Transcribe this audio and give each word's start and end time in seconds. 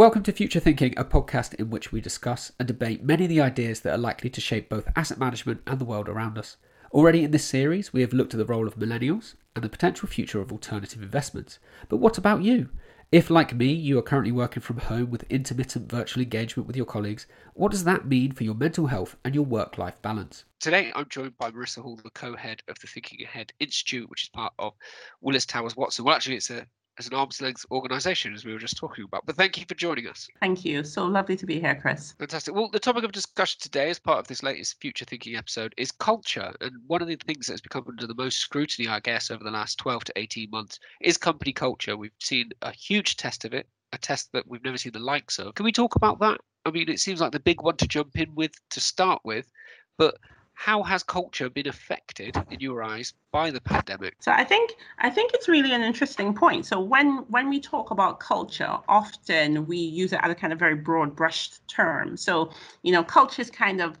Welcome 0.00 0.22
to 0.22 0.32
Future 0.32 0.60
Thinking, 0.60 0.94
a 0.96 1.04
podcast 1.04 1.52
in 1.56 1.68
which 1.68 1.92
we 1.92 2.00
discuss 2.00 2.52
and 2.58 2.66
debate 2.66 3.04
many 3.04 3.24
of 3.24 3.28
the 3.28 3.42
ideas 3.42 3.80
that 3.80 3.92
are 3.92 3.98
likely 3.98 4.30
to 4.30 4.40
shape 4.40 4.70
both 4.70 4.88
asset 4.96 5.18
management 5.18 5.60
and 5.66 5.78
the 5.78 5.84
world 5.84 6.08
around 6.08 6.38
us. 6.38 6.56
Already 6.90 7.22
in 7.22 7.32
this 7.32 7.44
series, 7.44 7.92
we 7.92 8.00
have 8.00 8.14
looked 8.14 8.32
at 8.32 8.38
the 8.38 8.46
role 8.46 8.66
of 8.66 8.76
millennials 8.76 9.34
and 9.54 9.62
the 9.62 9.68
potential 9.68 10.08
future 10.08 10.40
of 10.40 10.52
alternative 10.52 11.02
investments. 11.02 11.58
But 11.90 11.98
what 11.98 12.16
about 12.16 12.40
you? 12.40 12.70
If, 13.12 13.28
like 13.28 13.54
me, 13.54 13.74
you 13.74 13.98
are 13.98 14.02
currently 14.02 14.32
working 14.32 14.62
from 14.62 14.78
home 14.78 15.10
with 15.10 15.24
intermittent 15.28 15.90
virtual 15.90 16.22
engagement 16.22 16.66
with 16.66 16.78
your 16.78 16.86
colleagues, 16.86 17.26
what 17.52 17.70
does 17.70 17.84
that 17.84 18.06
mean 18.06 18.32
for 18.32 18.44
your 18.44 18.54
mental 18.54 18.86
health 18.86 19.18
and 19.22 19.34
your 19.34 19.44
work 19.44 19.76
life 19.76 20.00
balance? 20.00 20.44
Today, 20.60 20.92
I'm 20.94 21.10
joined 21.10 21.36
by 21.36 21.50
Marisa 21.50 21.82
Hall, 21.82 22.00
the 22.02 22.08
co 22.08 22.34
head 22.34 22.62
of 22.68 22.78
the 22.78 22.86
Thinking 22.86 23.22
Ahead 23.22 23.52
Institute, 23.60 24.08
which 24.08 24.22
is 24.22 24.28
part 24.30 24.54
of 24.58 24.72
Willis 25.20 25.44
Towers 25.44 25.76
Watson. 25.76 26.06
Well, 26.06 26.14
actually, 26.14 26.36
it's 26.36 26.48
a 26.48 26.66
as 27.00 27.06
an 27.06 27.14
arm's 27.14 27.40
length 27.40 27.64
organisation, 27.70 28.34
as 28.34 28.44
we 28.44 28.52
were 28.52 28.58
just 28.58 28.76
talking 28.76 29.04
about. 29.04 29.24
But 29.24 29.34
thank 29.34 29.56
you 29.56 29.64
for 29.66 29.74
joining 29.74 30.06
us. 30.06 30.28
Thank 30.38 30.66
you. 30.66 30.84
So 30.84 31.06
lovely 31.06 31.34
to 31.38 31.46
be 31.46 31.58
here, 31.58 31.74
Chris. 31.74 32.12
Fantastic. 32.18 32.54
Well, 32.54 32.68
the 32.68 32.78
topic 32.78 33.04
of 33.04 33.12
discussion 33.12 33.58
today, 33.58 33.88
as 33.88 33.98
part 33.98 34.18
of 34.18 34.26
this 34.26 34.42
latest 34.42 34.78
Future 34.80 35.06
Thinking 35.06 35.34
episode, 35.34 35.74
is 35.78 35.90
culture. 35.90 36.52
And 36.60 36.72
one 36.86 37.00
of 37.00 37.08
the 37.08 37.16
things 37.16 37.46
that's 37.46 37.62
become 37.62 37.86
under 37.88 38.06
the 38.06 38.14
most 38.14 38.38
scrutiny, 38.38 38.86
I 38.86 39.00
guess, 39.00 39.30
over 39.30 39.42
the 39.42 39.50
last 39.50 39.78
12 39.78 40.04
to 40.04 40.12
18 40.16 40.50
months 40.50 40.78
is 41.00 41.16
company 41.16 41.54
culture. 41.54 41.96
We've 41.96 42.10
seen 42.20 42.50
a 42.60 42.70
huge 42.70 43.16
test 43.16 43.46
of 43.46 43.54
it, 43.54 43.66
a 43.94 43.98
test 43.98 44.30
that 44.34 44.46
we've 44.46 44.62
never 44.62 44.76
seen 44.76 44.92
the 44.92 44.98
likes 44.98 45.38
of. 45.38 45.54
Can 45.54 45.64
we 45.64 45.72
talk 45.72 45.96
about 45.96 46.20
that? 46.20 46.38
I 46.66 46.70
mean, 46.70 46.90
it 46.90 47.00
seems 47.00 47.22
like 47.22 47.32
the 47.32 47.40
big 47.40 47.62
one 47.62 47.78
to 47.78 47.88
jump 47.88 48.18
in 48.18 48.34
with 48.34 48.52
to 48.70 48.80
start 48.80 49.22
with, 49.24 49.50
but 49.96 50.18
how 50.60 50.82
has 50.82 51.02
culture 51.02 51.48
been 51.48 51.66
affected 51.66 52.36
in 52.50 52.60
your 52.60 52.82
eyes 52.82 53.14
by 53.32 53.50
the 53.50 53.62
pandemic? 53.62 54.14
So 54.20 54.30
i 54.30 54.44
think 54.44 54.74
i 54.98 55.08
think 55.08 55.32
it's 55.32 55.48
really 55.48 55.72
an 55.72 55.80
interesting 55.80 56.34
point. 56.34 56.66
So 56.66 56.78
when 56.78 57.08
when 57.34 57.48
we 57.48 57.58
talk 57.60 57.90
about 57.90 58.20
culture 58.20 58.74
often 58.86 59.66
we 59.66 59.78
use 59.78 60.12
it 60.12 60.20
as 60.22 60.30
a 60.30 60.34
kind 60.34 60.52
of 60.52 60.58
very 60.58 60.74
broad 60.74 61.16
brushed 61.16 61.66
term. 61.66 62.14
So 62.18 62.50
you 62.82 62.92
know 62.92 63.02
culture 63.02 63.40
is 63.40 63.50
kind 63.50 63.80
of 63.80 63.98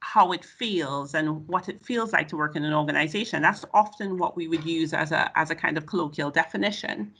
how 0.00 0.32
it 0.32 0.44
feels 0.44 1.14
and 1.14 1.26
what 1.48 1.70
it 1.70 1.82
feels 1.82 2.12
like 2.12 2.28
to 2.28 2.36
work 2.36 2.54
in 2.54 2.64
an 2.66 2.74
organization. 2.74 3.40
That's 3.40 3.64
often 3.72 4.18
what 4.18 4.36
we 4.36 4.46
would 4.46 4.64
use 4.78 4.92
as 4.92 5.10
a 5.10 5.22
as 5.38 5.48
a 5.50 5.54
kind 5.54 5.78
of 5.78 5.86
colloquial 5.86 6.30
definition. 6.30 7.14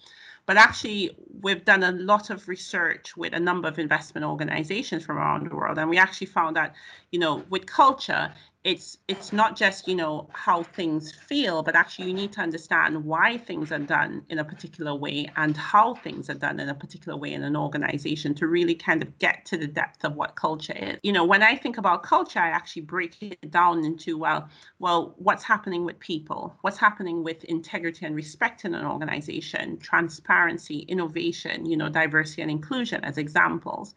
But 0.46 0.58
actually, 0.58 1.16
we've 1.40 1.64
done 1.64 1.82
a 1.84 1.92
lot 1.92 2.28
of 2.28 2.48
research 2.48 3.16
with 3.16 3.32
a 3.32 3.40
number 3.40 3.66
of 3.66 3.78
investment 3.78 4.26
organizations 4.26 5.02
from 5.06 5.16
around 5.16 5.50
the 5.50 5.56
world, 5.56 5.78
and 5.78 5.88
we 5.88 5.96
actually 5.96 6.26
found 6.26 6.54
that, 6.56 6.74
you 7.12 7.18
know, 7.18 7.42
with 7.48 7.64
culture, 7.64 8.24
it's 8.64 8.96
it's 9.08 9.30
not 9.30 9.56
just 9.56 9.86
you 9.86 9.94
know 9.94 10.26
how 10.32 10.62
things 10.62 11.12
feel 11.12 11.62
but 11.62 11.76
actually 11.76 12.08
you 12.08 12.14
need 12.14 12.32
to 12.32 12.40
understand 12.40 13.04
why 13.04 13.36
things 13.36 13.70
are 13.70 13.78
done 13.78 14.24
in 14.30 14.38
a 14.38 14.44
particular 14.44 14.94
way 14.94 15.30
and 15.36 15.54
how 15.54 15.94
things 15.96 16.30
are 16.30 16.34
done 16.34 16.58
in 16.58 16.70
a 16.70 16.74
particular 16.74 17.16
way 17.16 17.34
in 17.34 17.42
an 17.42 17.56
organization 17.56 18.34
to 18.34 18.46
really 18.46 18.74
kind 18.74 19.02
of 19.02 19.18
get 19.18 19.44
to 19.44 19.58
the 19.58 19.66
depth 19.66 20.02
of 20.02 20.14
what 20.14 20.34
culture 20.34 20.72
is. 20.72 20.98
You 21.02 21.12
know 21.12 21.24
when 21.24 21.42
i 21.42 21.54
think 21.54 21.76
about 21.76 22.02
culture 22.02 22.38
i 22.38 22.48
actually 22.48 22.82
break 22.82 23.22
it 23.22 23.50
down 23.50 23.84
into 23.84 24.16
well 24.16 24.48
well 24.78 25.14
what's 25.18 25.44
happening 25.44 25.84
with 25.84 25.98
people 25.98 26.56
what's 26.62 26.78
happening 26.78 27.22
with 27.22 27.44
integrity 27.44 28.06
and 28.06 28.16
respect 28.16 28.64
in 28.64 28.74
an 28.74 28.86
organization 28.86 29.76
transparency 29.78 30.80
innovation 30.88 31.66
you 31.66 31.76
know 31.76 31.90
diversity 31.90 32.40
and 32.42 32.50
inclusion 32.50 33.04
as 33.04 33.18
examples. 33.18 33.94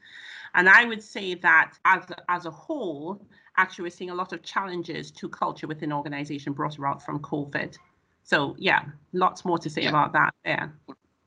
And 0.56 0.68
i 0.68 0.84
would 0.84 1.04
say 1.04 1.36
that 1.36 1.74
as 1.86 2.04
as 2.28 2.46
a 2.46 2.52
whole 2.52 3.22
actually 3.58 3.84
we're 3.84 3.90
seeing 3.90 4.10
a 4.10 4.16
lot 4.16 4.34
of 4.34 4.44
challenges 4.44 5.12
to 5.12 5.28
culture 5.30 5.68
within 5.68 5.92
organization 5.92 6.54
brought 6.54 6.78
about 6.78 7.04
from 7.04 7.20
COVID. 7.20 7.78
So 8.24 8.56
yeah, 8.60 8.84
lots 9.14 9.46
more 9.46 9.58
to 9.58 9.70
say 9.70 9.84
yeah. 9.84 9.90
about 9.90 10.14
that. 10.14 10.34
Yeah. 10.46 10.68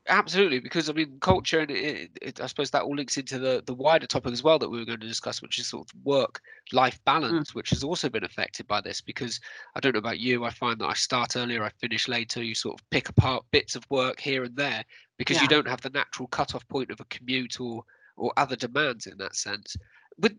Absolutely, 0.07 0.59
because 0.59 0.89
I 0.89 0.93
mean, 0.93 1.17
culture, 1.21 1.59
and 1.59 1.69
it, 1.69 2.09
it, 2.21 2.41
I 2.41 2.47
suppose 2.47 2.71
that 2.71 2.81
all 2.81 2.95
links 2.95 3.17
into 3.17 3.37
the 3.37 3.61
the 3.67 3.73
wider 3.73 4.07
topic 4.07 4.33
as 4.33 4.41
well 4.41 4.57
that 4.57 4.67
we 4.67 4.79
were 4.79 4.85
going 4.85 4.99
to 4.99 5.07
discuss, 5.07 5.43
which 5.43 5.59
is 5.59 5.67
sort 5.67 5.87
of 5.87 5.95
work 6.03 6.41
life 6.73 6.99
balance, 7.05 7.51
mm. 7.51 7.55
which 7.55 7.69
has 7.69 7.83
also 7.83 8.09
been 8.09 8.23
affected 8.23 8.67
by 8.67 8.81
this. 8.81 8.99
Because 8.99 9.39
I 9.75 9.79
don't 9.79 9.93
know 9.93 9.99
about 9.99 10.19
you, 10.19 10.43
I 10.43 10.49
find 10.49 10.79
that 10.79 10.87
I 10.87 10.95
start 10.95 11.35
earlier, 11.35 11.63
I 11.63 11.69
finish 11.69 12.07
later. 12.07 12.43
You 12.43 12.55
sort 12.55 12.81
of 12.81 12.89
pick 12.89 13.09
apart 13.09 13.45
bits 13.51 13.75
of 13.75 13.85
work 13.91 14.19
here 14.19 14.43
and 14.43 14.55
there 14.55 14.83
because 15.17 15.37
yeah. 15.37 15.43
you 15.43 15.47
don't 15.49 15.67
have 15.67 15.81
the 15.81 15.91
natural 15.91 16.27
cut-off 16.29 16.67
point 16.67 16.89
of 16.89 16.99
a 16.99 17.05
commute 17.05 17.61
or 17.61 17.83
or 18.17 18.33
other 18.37 18.55
demands 18.55 19.05
in 19.05 19.17
that 19.19 19.35
sense. 19.35 19.77
With 20.17 20.35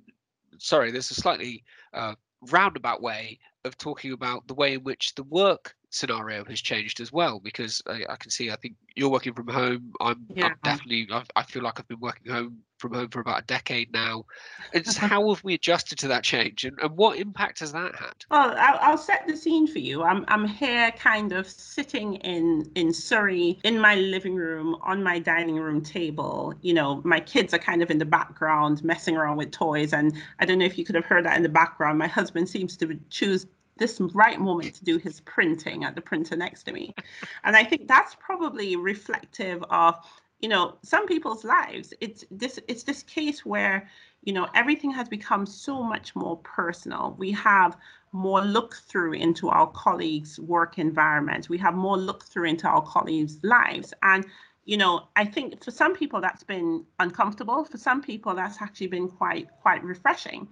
sorry, 0.58 0.90
there's 0.90 1.10
a 1.12 1.14
slightly 1.14 1.62
uh, 1.94 2.14
roundabout 2.50 3.02
way 3.02 3.38
of 3.64 3.78
talking 3.78 4.12
about 4.12 4.46
the 4.48 4.54
way 4.54 4.74
in 4.74 4.80
which 4.80 5.14
the 5.14 5.22
work 5.24 5.74
scenario 5.90 6.44
has 6.44 6.60
changed 6.60 7.00
as 7.00 7.12
well 7.12 7.38
because 7.38 7.82
I, 7.86 8.04
I 8.08 8.16
can 8.16 8.30
see 8.30 8.50
I 8.50 8.56
think 8.56 8.76
you're 8.96 9.10
working 9.10 9.34
from 9.34 9.48
home 9.48 9.92
I'm, 10.00 10.26
yeah. 10.34 10.46
I'm 10.46 10.56
definitely 10.64 11.06
I've, 11.12 11.30
i 11.36 11.42
feel 11.42 11.62
like 11.62 11.78
I've 11.78 11.88
been 11.88 12.00
working 12.00 12.32
home 12.32 12.58
from 12.82 12.92
home 12.92 13.08
for 13.08 13.20
about 13.20 13.42
a 13.42 13.46
decade 13.46 13.90
now. 13.92 14.26
It's 14.74 14.86
just 14.86 14.98
uh-huh. 14.98 15.08
how 15.08 15.28
have 15.32 15.42
we 15.42 15.54
adjusted 15.54 15.98
to 16.00 16.08
that 16.08 16.24
change 16.24 16.64
and, 16.64 16.78
and 16.80 16.96
what 16.96 17.18
impact 17.18 17.60
has 17.60 17.72
that 17.72 17.94
had? 17.94 18.14
Well 18.30 18.54
I'll, 18.58 18.78
I'll, 18.80 18.98
set 18.98 19.26
the 19.26 19.36
scene 19.36 19.66
for 19.66 19.78
you. 19.78 20.02
I'm, 20.02 20.24
I'm 20.28 20.46
here 20.46 20.90
kind 20.92 21.32
of 21.32 21.48
sitting 21.48 22.16
in 22.16 22.70
in 22.74 22.92
Surrey 22.92 23.58
in 23.64 23.80
my 23.80 23.94
living 23.94 24.34
room 24.34 24.76
on 24.82 25.02
my 25.02 25.18
dining 25.18 25.56
room 25.56 25.80
table. 25.80 26.52
You 26.60 26.74
know 26.74 27.00
my 27.04 27.20
kids 27.20 27.54
are 27.54 27.58
kind 27.58 27.82
of 27.82 27.90
in 27.90 27.98
the 27.98 28.04
background 28.04 28.84
messing 28.84 29.16
around 29.16 29.36
with 29.36 29.52
toys 29.52 29.92
and 29.92 30.12
I 30.40 30.44
don't 30.44 30.58
know 30.58 30.66
if 30.66 30.76
you 30.76 30.84
could 30.84 30.96
have 30.96 31.06
heard 31.06 31.24
that 31.24 31.36
in 31.36 31.42
the 31.42 31.48
background. 31.48 31.98
My 31.98 32.08
husband 32.08 32.48
seems 32.48 32.76
to 32.78 32.98
choose 33.08 33.46
this 33.78 34.00
right 34.14 34.38
moment 34.38 34.74
to 34.74 34.84
do 34.84 34.98
his 34.98 35.20
printing 35.20 35.84
at 35.84 35.94
the 35.94 36.00
printer 36.00 36.36
next 36.36 36.64
to 36.64 36.72
me. 36.72 36.94
and 37.44 37.56
I 37.56 37.64
think 37.64 37.88
that's 37.88 38.14
probably 38.14 38.76
reflective 38.76 39.64
of, 39.70 39.96
you 40.42 40.48
know, 40.48 40.76
some 40.82 41.06
people's 41.06 41.44
lives. 41.44 41.94
It's 42.00 42.24
this 42.30 42.58
it's 42.66 42.82
this 42.82 43.04
case 43.04 43.46
where, 43.46 43.88
you 44.24 44.32
know, 44.32 44.48
everything 44.56 44.90
has 44.90 45.08
become 45.08 45.46
so 45.46 45.82
much 45.82 46.14
more 46.16 46.36
personal. 46.38 47.14
We 47.16 47.30
have 47.32 47.76
more 48.10 48.42
look 48.42 48.74
through 48.74 49.12
into 49.12 49.48
our 49.48 49.68
colleagues' 49.68 50.40
work 50.40 50.78
environment. 50.78 51.48
We 51.48 51.58
have 51.58 51.74
more 51.74 51.96
look 51.96 52.24
through 52.24 52.46
into 52.46 52.66
our 52.66 52.82
colleagues' 52.82 53.38
lives. 53.44 53.94
And 54.02 54.26
you 54.64 54.76
know, 54.76 55.08
I 55.16 55.24
think 55.24 55.62
for 55.64 55.70
some 55.70 55.94
people 55.94 56.20
that's 56.20 56.42
been 56.42 56.84
uncomfortable. 56.98 57.64
For 57.64 57.78
some 57.78 58.02
people 58.02 58.34
that's 58.34 58.60
actually 58.60 58.88
been 58.88 59.08
quite 59.08 59.48
quite 59.62 59.84
refreshing. 59.84 60.48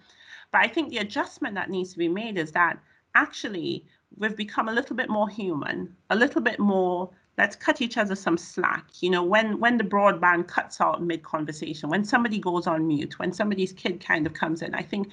But 0.53 0.61
I 0.63 0.69
think 0.69 0.91
the 0.91 0.99
adjustment 0.99 1.57
that 1.57 1.69
needs 1.69 1.93
to 1.93 1.99
be 1.99 2.09
made 2.09 2.39
is 2.39 2.53
that 2.53 2.79
actually 3.17 3.85
we've 4.17 4.37
become 4.37 4.69
a 4.69 4.73
little 4.73 4.95
bit 4.95 5.09
more 5.09 5.29
human, 5.29 5.97
a 6.11 6.17
little 6.17 6.41
bit 6.41 6.61
more 6.61 7.11
let's 7.41 7.57
cut 7.57 7.81
each 7.81 7.97
other 7.97 8.15
some 8.15 8.37
slack. 8.37 8.85
You 9.01 9.11
know, 9.11 9.23
when 9.23 9.59
when 9.61 9.79
the 9.79 9.85
broadband 9.85 10.49
cuts 10.49 10.81
out 10.81 11.03
mid 11.03 11.23
conversation, 11.23 11.89
when 11.89 12.05
somebody 12.05 12.39
goes 12.39 12.67
on 12.67 12.87
mute, 12.87 13.19
when 13.19 13.33
somebody's 13.33 13.73
kid 13.73 14.05
kind 14.05 14.27
of 14.27 14.35
comes 14.35 14.63
in, 14.63 14.75
I 14.75 14.83
think 14.83 15.11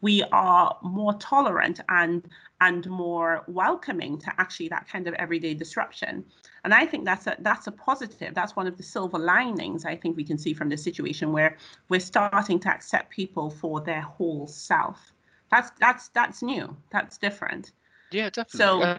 we 0.00 0.22
are 0.32 0.76
more 0.82 1.14
tolerant 1.14 1.80
and 1.88 2.28
and 2.60 2.88
more 2.88 3.44
welcoming 3.46 4.18
to 4.18 4.32
actually 4.38 4.68
that 4.68 4.86
kind 4.88 5.08
of 5.08 5.14
everyday 5.14 5.54
disruption. 5.54 6.24
And 6.64 6.74
I 6.74 6.86
think 6.86 7.04
that's 7.04 7.26
a 7.26 7.36
that's 7.40 7.66
a 7.66 7.72
positive. 7.72 8.34
That's 8.34 8.54
one 8.54 8.66
of 8.66 8.76
the 8.76 8.82
silver 8.82 9.18
linings 9.18 9.84
I 9.84 9.96
think 9.96 10.16
we 10.16 10.24
can 10.24 10.38
see 10.38 10.54
from 10.54 10.68
this 10.68 10.82
situation 10.82 11.32
where 11.32 11.56
we're 11.88 12.00
starting 12.00 12.60
to 12.60 12.68
accept 12.68 13.10
people 13.10 13.50
for 13.50 13.80
their 13.80 14.02
whole 14.02 14.46
self 14.46 15.12
that's 15.52 15.70
that's 15.78 16.08
that's 16.08 16.42
new. 16.42 16.74
That's 16.90 17.18
different. 17.18 17.72
Yeah, 18.10 18.30
definitely. 18.30 18.58
So, 18.58 18.82
uh, 18.82 18.98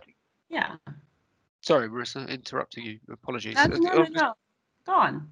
yeah. 0.49 0.75
Sorry, 1.63 1.89
Marisa, 1.89 2.27
interrupting 2.27 2.83
you. 2.83 2.99
Apologies. 3.11 3.55
No, 3.55 3.65
no, 3.65 4.03
no. 4.03 4.33
Go 4.85 4.93
on. 4.93 5.29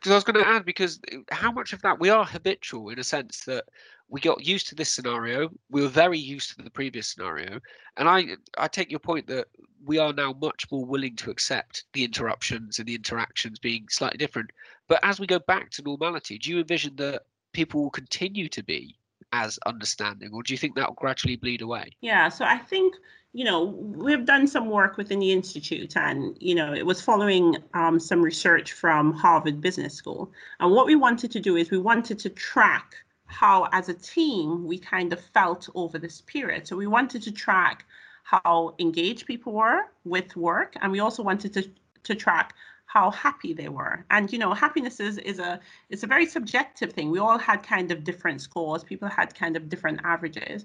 Because 0.00 0.12
I 0.12 0.14
was 0.14 0.24
going 0.24 0.42
to 0.42 0.48
add, 0.48 0.64
because 0.64 1.00
how 1.30 1.52
much 1.52 1.72
of 1.72 1.82
that 1.82 2.00
we 2.00 2.10
are 2.10 2.24
habitual 2.24 2.88
in 2.88 2.98
a 2.98 3.04
sense 3.04 3.44
that 3.44 3.64
we 4.08 4.20
got 4.20 4.44
used 4.44 4.68
to 4.68 4.74
this 4.74 4.92
scenario. 4.92 5.50
We 5.70 5.82
were 5.82 5.88
very 5.88 6.18
used 6.18 6.56
to 6.56 6.62
the 6.62 6.70
previous 6.70 7.08
scenario, 7.08 7.60
and 7.96 8.08
I 8.08 8.36
I 8.56 8.68
take 8.68 8.90
your 8.90 9.00
point 9.00 9.26
that 9.26 9.48
we 9.84 9.98
are 9.98 10.12
now 10.12 10.34
much 10.40 10.70
more 10.70 10.84
willing 10.84 11.16
to 11.16 11.30
accept 11.30 11.84
the 11.92 12.04
interruptions 12.04 12.78
and 12.78 12.88
the 12.88 12.94
interactions 12.94 13.58
being 13.58 13.86
slightly 13.90 14.18
different. 14.18 14.50
But 14.88 15.00
as 15.02 15.20
we 15.20 15.26
go 15.26 15.40
back 15.40 15.70
to 15.72 15.82
normality, 15.82 16.38
do 16.38 16.50
you 16.50 16.58
envision 16.60 16.96
that 16.96 17.22
people 17.52 17.82
will 17.82 17.90
continue 17.90 18.48
to 18.48 18.62
be 18.62 18.96
as 19.32 19.58
understanding, 19.66 20.30
or 20.32 20.42
do 20.42 20.54
you 20.54 20.58
think 20.58 20.76
that 20.76 20.88
will 20.88 20.94
gradually 20.94 21.36
bleed 21.36 21.62
away? 21.62 21.96
Yeah, 22.00 22.28
so 22.28 22.44
I 22.44 22.58
think 22.58 22.94
you 23.36 23.44
know 23.44 23.64
we've 23.64 24.24
done 24.24 24.46
some 24.46 24.70
work 24.70 24.96
within 24.96 25.18
the 25.18 25.30
institute, 25.30 25.94
and 25.94 26.34
you 26.40 26.54
know 26.54 26.72
it 26.72 26.86
was 26.86 27.02
following 27.02 27.58
um, 27.74 28.00
some 28.00 28.22
research 28.22 28.72
from 28.72 29.12
Harvard 29.12 29.60
Business 29.60 29.94
School, 29.94 30.32
and 30.58 30.72
what 30.72 30.86
we 30.86 30.96
wanted 30.96 31.30
to 31.32 31.40
do 31.40 31.56
is 31.56 31.70
we 31.70 31.76
wanted 31.76 32.18
to 32.20 32.30
track 32.30 32.94
how, 33.26 33.68
as 33.72 33.90
a 33.90 33.94
team, 33.94 34.66
we 34.66 34.78
kind 34.78 35.12
of 35.12 35.20
felt 35.20 35.68
over 35.74 35.98
this 35.98 36.22
period. 36.22 36.66
So 36.66 36.76
we 36.76 36.86
wanted 36.86 37.22
to 37.24 37.32
track 37.32 37.84
how 38.22 38.74
engaged 38.78 39.26
people 39.26 39.52
were 39.52 39.82
with 40.04 40.34
work, 40.34 40.74
and 40.80 40.90
we 40.90 41.00
also 41.00 41.22
wanted 41.22 41.52
to 41.52 41.70
to 42.04 42.14
track 42.14 42.54
how 42.86 43.10
happy 43.10 43.52
they 43.52 43.68
were. 43.68 44.04
And 44.10 44.32
you 44.32 44.38
know, 44.38 44.54
happiness 44.54 45.00
is, 45.00 45.18
is 45.18 45.38
a 45.38 45.60
it's 45.90 46.02
a 46.02 46.06
very 46.06 46.24
subjective 46.24 46.92
thing. 46.92 47.10
We 47.10 47.18
all 47.18 47.38
had 47.38 47.62
kind 47.62 47.90
of 47.90 48.04
different 48.04 48.40
scores. 48.40 48.84
People 48.84 49.08
had 49.08 49.34
kind 49.34 49.56
of 49.56 49.68
different 49.68 50.00
averages. 50.04 50.64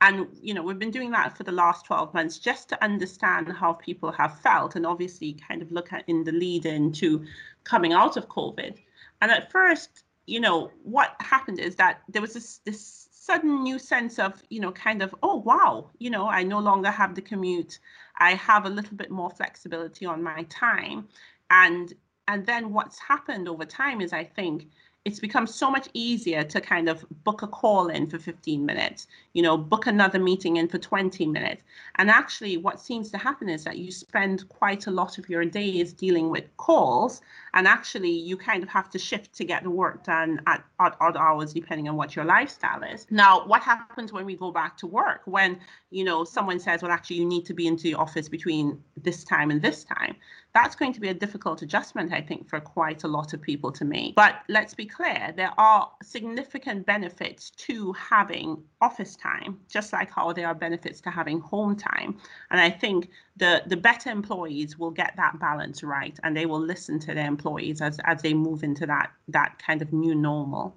And 0.00 0.26
you 0.42 0.52
know, 0.52 0.62
we've 0.62 0.78
been 0.78 0.90
doing 0.90 1.10
that 1.12 1.36
for 1.36 1.44
the 1.44 1.52
last 1.52 1.86
12 1.86 2.12
months 2.12 2.38
just 2.38 2.68
to 2.70 2.84
understand 2.84 3.52
how 3.52 3.72
people 3.74 4.10
have 4.12 4.40
felt 4.40 4.76
and 4.76 4.84
obviously 4.84 5.36
kind 5.48 5.62
of 5.62 5.70
look 5.70 5.92
at 5.92 6.04
in 6.06 6.24
the 6.24 6.32
lead 6.32 6.66
into 6.66 7.24
coming 7.64 7.92
out 7.92 8.16
of 8.16 8.28
COVID. 8.28 8.76
And 9.22 9.30
at 9.30 9.50
first, 9.50 10.04
you 10.26 10.40
know, 10.40 10.70
what 10.82 11.14
happened 11.20 11.60
is 11.60 11.76
that 11.76 12.02
there 12.08 12.22
was 12.22 12.34
this 12.34 12.58
this 12.64 13.08
sudden 13.10 13.62
new 13.62 13.78
sense 13.78 14.18
of, 14.18 14.42
you 14.48 14.60
know, 14.60 14.72
kind 14.72 15.02
of, 15.02 15.14
oh 15.22 15.36
wow, 15.36 15.90
you 15.98 16.10
know, 16.10 16.26
I 16.28 16.42
no 16.42 16.58
longer 16.58 16.90
have 16.90 17.14
the 17.14 17.22
commute. 17.22 17.78
I 18.16 18.34
have 18.34 18.66
a 18.66 18.70
little 18.70 18.96
bit 18.96 19.10
more 19.10 19.30
flexibility 19.30 20.04
on 20.04 20.22
my 20.22 20.42
time. 20.44 21.08
And 21.50 21.92
and 22.28 22.46
then 22.46 22.72
what's 22.72 22.98
happened 22.98 23.48
over 23.48 23.64
time 23.64 24.00
is 24.00 24.12
I 24.12 24.24
think 24.24 24.68
it's 25.06 25.18
become 25.18 25.46
so 25.46 25.70
much 25.70 25.88
easier 25.94 26.44
to 26.44 26.60
kind 26.60 26.86
of 26.88 27.04
book 27.24 27.40
a 27.40 27.46
call 27.46 27.88
in 27.88 28.06
for 28.06 28.18
15 28.18 28.66
minutes, 28.66 29.06
you 29.32 29.42
know, 29.42 29.56
book 29.56 29.86
another 29.86 30.18
meeting 30.18 30.56
in 30.56 30.68
for 30.68 30.76
20 30.76 31.24
minutes. 31.26 31.62
And 31.96 32.10
actually, 32.10 32.58
what 32.58 32.78
seems 32.78 33.10
to 33.12 33.18
happen 33.18 33.48
is 33.48 33.64
that 33.64 33.78
you 33.78 33.90
spend 33.90 34.46
quite 34.50 34.86
a 34.88 34.90
lot 34.90 35.16
of 35.16 35.26
your 35.30 35.46
days 35.46 35.94
dealing 35.94 36.28
with 36.28 36.44
calls, 36.58 37.22
and 37.54 37.66
actually, 37.66 38.10
you 38.10 38.36
kind 38.36 38.62
of 38.62 38.68
have 38.68 38.90
to 38.90 38.98
shift 38.98 39.32
to 39.36 39.44
get 39.44 39.62
the 39.62 39.70
work 39.70 40.04
done 40.04 40.42
at 40.46 40.62
odd, 40.78 40.94
odd 41.00 41.16
hours, 41.16 41.54
depending 41.54 41.88
on 41.88 41.96
what 41.96 42.14
your 42.14 42.26
lifestyle 42.26 42.82
is. 42.82 43.06
Now, 43.10 43.46
what 43.46 43.62
happens 43.62 44.12
when 44.12 44.26
we 44.26 44.36
go 44.36 44.52
back 44.52 44.76
to 44.78 44.86
work? 44.86 45.22
When, 45.24 45.58
you 45.90 46.04
know, 46.04 46.24
someone 46.24 46.60
says, 46.60 46.82
well, 46.82 46.92
actually, 46.92 47.16
you 47.16 47.26
need 47.26 47.46
to 47.46 47.54
be 47.54 47.66
into 47.66 47.84
the 47.84 47.94
office 47.94 48.28
between 48.28 48.84
this 48.98 49.24
time 49.24 49.50
and 49.50 49.62
this 49.62 49.82
time 49.82 50.16
that's 50.52 50.74
going 50.74 50.92
to 50.92 51.00
be 51.00 51.08
a 51.08 51.14
difficult 51.14 51.62
adjustment, 51.62 52.12
I 52.12 52.20
think, 52.20 52.48
for 52.48 52.60
quite 52.60 53.04
a 53.04 53.08
lot 53.08 53.32
of 53.32 53.40
people 53.40 53.70
to 53.72 53.84
make. 53.84 54.16
But 54.16 54.40
let's 54.48 54.74
be 54.74 54.84
clear, 54.84 55.32
there 55.36 55.52
are 55.58 55.90
significant 56.02 56.86
benefits 56.86 57.50
to 57.50 57.92
having 57.92 58.62
office 58.80 59.14
time, 59.14 59.60
just 59.68 59.92
like 59.92 60.10
how 60.10 60.32
there 60.32 60.48
are 60.48 60.54
benefits 60.54 61.00
to 61.02 61.10
having 61.10 61.40
home 61.40 61.76
time. 61.76 62.18
And 62.50 62.60
I 62.60 62.70
think 62.70 63.10
the, 63.36 63.62
the 63.66 63.76
better 63.76 64.10
employees 64.10 64.78
will 64.78 64.90
get 64.90 65.14
that 65.16 65.38
balance 65.38 65.84
right 65.84 66.18
and 66.24 66.36
they 66.36 66.46
will 66.46 66.60
listen 66.60 66.98
to 67.00 67.14
their 67.14 67.26
employees 67.26 67.80
as, 67.80 68.00
as 68.04 68.22
they 68.22 68.34
move 68.34 68.64
into 68.64 68.86
that, 68.86 69.12
that 69.28 69.60
kind 69.64 69.82
of 69.82 69.92
new 69.92 70.14
normal 70.14 70.76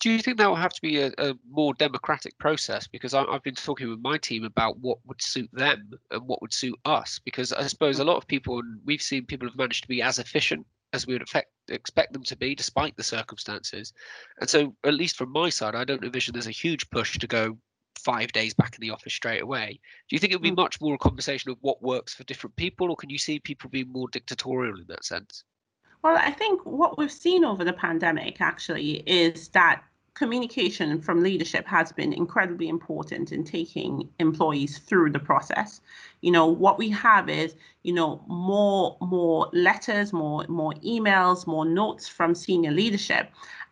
do 0.00 0.10
you 0.10 0.18
think 0.20 0.38
that 0.38 0.48
will 0.48 0.56
have 0.56 0.72
to 0.72 0.80
be 0.80 1.00
a, 1.00 1.12
a 1.18 1.34
more 1.50 1.74
democratic 1.74 2.38
process? 2.38 2.86
Because 2.86 3.14
I, 3.14 3.24
have 3.30 3.42
been 3.42 3.54
talking 3.54 3.88
with 3.88 4.00
my 4.00 4.18
team 4.18 4.44
about 4.44 4.78
what 4.78 4.98
would 5.06 5.20
suit 5.20 5.50
them 5.52 5.90
and 6.10 6.26
what 6.26 6.40
would 6.42 6.52
suit 6.52 6.78
us. 6.84 7.20
Because 7.24 7.52
I 7.52 7.66
suppose 7.66 7.98
a 7.98 8.04
lot 8.04 8.16
of 8.16 8.26
people, 8.26 8.58
and 8.60 8.80
we've 8.84 9.02
seen 9.02 9.26
people 9.26 9.48
have 9.48 9.56
managed 9.56 9.82
to 9.82 9.88
be 9.88 10.02
as 10.02 10.18
efficient 10.18 10.66
as 10.92 11.06
we 11.06 11.14
would 11.14 11.22
affect, 11.22 11.50
expect 11.68 12.12
them 12.12 12.22
to 12.24 12.36
be, 12.36 12.54
despite 12.54 12.96
the 12.96 13.02
circumstances. 13.02 13.92
And 14.40 14.48
so, 14.48 14.74
at 14.84 14.94
least 14.94 15.16
from 15.16 15.32
my 15.32 15.50
side, 15.50 15.74
I 15.74 15.84
don't 15.84 16.04
envision 16.04 16.32
there's 16.32 16.46
a 16.46 16.52
huge 16.52 16.88
push 16.90 17.18
to 17.18 17.26
go 17.26 17.58
five 17.98 18.32
days 18.32 18.54
back 18.54 18.74
in 18.74 18.80
the 18.80 18.90
office 18.90 19.12
straight 19.12 19.42
away. 19.42 19.80
Do 20.08 20.16
you 20.16 20.20
think 20.20 20.32
it 20.32 20.36
would 20.36 20.42
be 20.42 20.50
hmm. 20.50 20.56
much 20.56 20.80
more 20.80 20.94
a 20.94 20.98
conversation 20.98 21.50
of 21.50 21.58
what 21.60 21.82
works 21.82 22.14
for 22.14 22.24
different 22.24 22.56
people, 22.56 22.90
or 22.90 22.96
can 22.96 23.10
you 23.10 23.18
see 23.18 23.38
people 23.40 23.68
being 23.70 23.92
more 23.92 24.08
dictatorial 24.08 24.78
in 24.78 24.86
that 24.88 25.04
sense? 25.04 25.44
Well, 26.08 26.16
I 26.16 26.30
think 26.30 26.62
what 26.64 26.96
we've 26.96 27.12
seen 27.12 27.44
over 27.44 27.64
the 27.64 27.74
pandemic 27.74 28.40
actually 28.40 29.02
is 29.06 29.48
that 29.48 29.82
communication 30.14 31.02
from 31.02 31.22
leadership 31.22 31.66
has 31.66 31.92
been 31.92 32.14
incredibly 32.14 32.70
important 32.70 33.30
in 33.30 33.44
taking 33.44 34.08
employees 34.18 34.78
through 34.78 35.10
the 35.12 35.18
process. 35.18 35.82
You 36.22 36.30
know, 36.32 36.46
what 36.46 36.78
we 36.78 36.88
have 36.88 37.28
is, 37.28 37.56
you 37.82 37.92
know, 37.92 38.24
more 38.26 38.96
more 39.02 39.50
letters, 39.52 40.14
more 40.14 40.46
more 40.48 40.72
emails, 40.82 41.46
more 41.46 41.66
notes 41.66 42.08
from 42.08 42.34
senior 42.34 42.70
leadership 42.70 43.30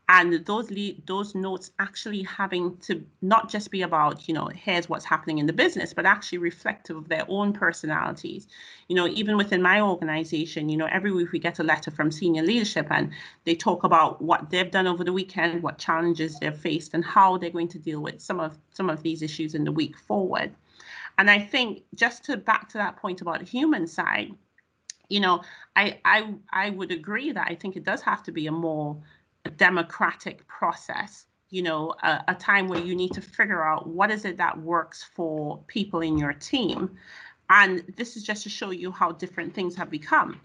and 0.09 0.47
those 0.47 0.71
le- 0.71 0.95
those 1.07 1.35
notes 1.35 1.73
actually 1.81 2.23
having 2.23 2.77
to 2.79 3.05
not 3.23 3.51
just 3.51 3.71
be 3.71 3.83
about 3.83 4.29
you 4.29 4.35
know 4.35 4.47
here's 4.47 4.89
what's 4.89 5.05
happening 5.05 5.39
in 5.39 5.47
the 5.47 5.53
business 5.53 5.93
but 5.93 6.07
actually 6.07 6.39
reflective 6.39 6.97
of 6.97 7.09
their 7.09 7.25
own 7.29 7.53
personalities. 7.53 8.47
You 8.89 8.97
know 8.97 9.09
even 9.09 9.37
within 9.37 9.63
my 9.63 9.81
organization 9.81 10.69
you 10.69 10.77
know 10.77 10.87
every 10.87 11.13
week 11.13 11.33
we 11.33 11.39
get 11.41 11.59
a 11.59 11.65
letter 11.65 11.91
from 11.91 12.13
senior 12.13 12.43
leadership 12.43 12.87
and 12.91 13.11
they 13.45 13.55
talk 13.55 13.83
about 13.83 14.23
what 14.23 14.51
they've 14.51 14.71
done 14.71 14.87
over 14.87 15.03
the 15.03 15.13
weekend 15.13 15.63
what 15.63 15.79
challenges 15.79 16.39
they've 16.39 16.57
faced 16.57 16.95
and 16.95 17.05
how 17.05 17.37
they're 17.37 17.51
going 17.51 17.69
to 17.69 17.79
deal 17.79 18.01
with 18.01 18.21
some 18.21 18.39
of 18.39 18.57
some 18.73 18.89
of 18.89 19.03
these 19.03 19.23
issues 19.23 19.55
in 19.55 19.65
the 19.65 19.73
week 19.73 19.99
forward. 19.99 20.55
And 21.19 21.31
i 21.31 21.39
think 21.41 21.83
just 21.95 22.25
to 22.25 22.37
back 22.37 22.69
to 22.71 22.79
that 22.79 22.97
point 22.97 23.23
about 23.23 23.41
the 23.41 23.45
human 23.47 23.87
side 23.89 24.31
you 25.09 25.21
know 25.21 25.43
i 25.77 25.99
i 26.05 26.35
i 26.51 26.71
would 26.71 26.91
agree 26.91 27.33
that 27.33 27.47
i 27.49 27.55
think 27.55 27.77
it 27.77 27.85
does 27.85 28.03
have 28.03 28.23
to 28.25 28.33
be 28.33 28.47
a 28.47 28.53
more 28.53 28.97
democratic 29.51 30.47
process 30.47 31.27
you 31.51 31.63
know 31.63 31.95
a, 32.03 32.25
a, 32.29 32.35
time 32.35 32.69
where 32.69 32.81
you 32.81 32.95
need 32.95 33.13
to 33.13 33.21
figure 33.21 33.65
out 33.65 33.87
what 33.87 34.11
is 34.11 34.25
it 34.25 34.37
that 34.37 34.59
works 34.61 35.05
for 35.15 35.59
people 35.69 36.01
in 36.01 36.19
your 36.19 36.33
team. 36.33 36.97
And 37.49 37.85
this 37.97 38.17
is 38.17 38.25
just 38.25 38.43
to 38.43 38.49
show 38.49 38.71
you 38.71 38.91
how 38.91 39.13
different 39.13 39.55
things 39.55 39.77
have 39.77 39.89
become 39.89 40.41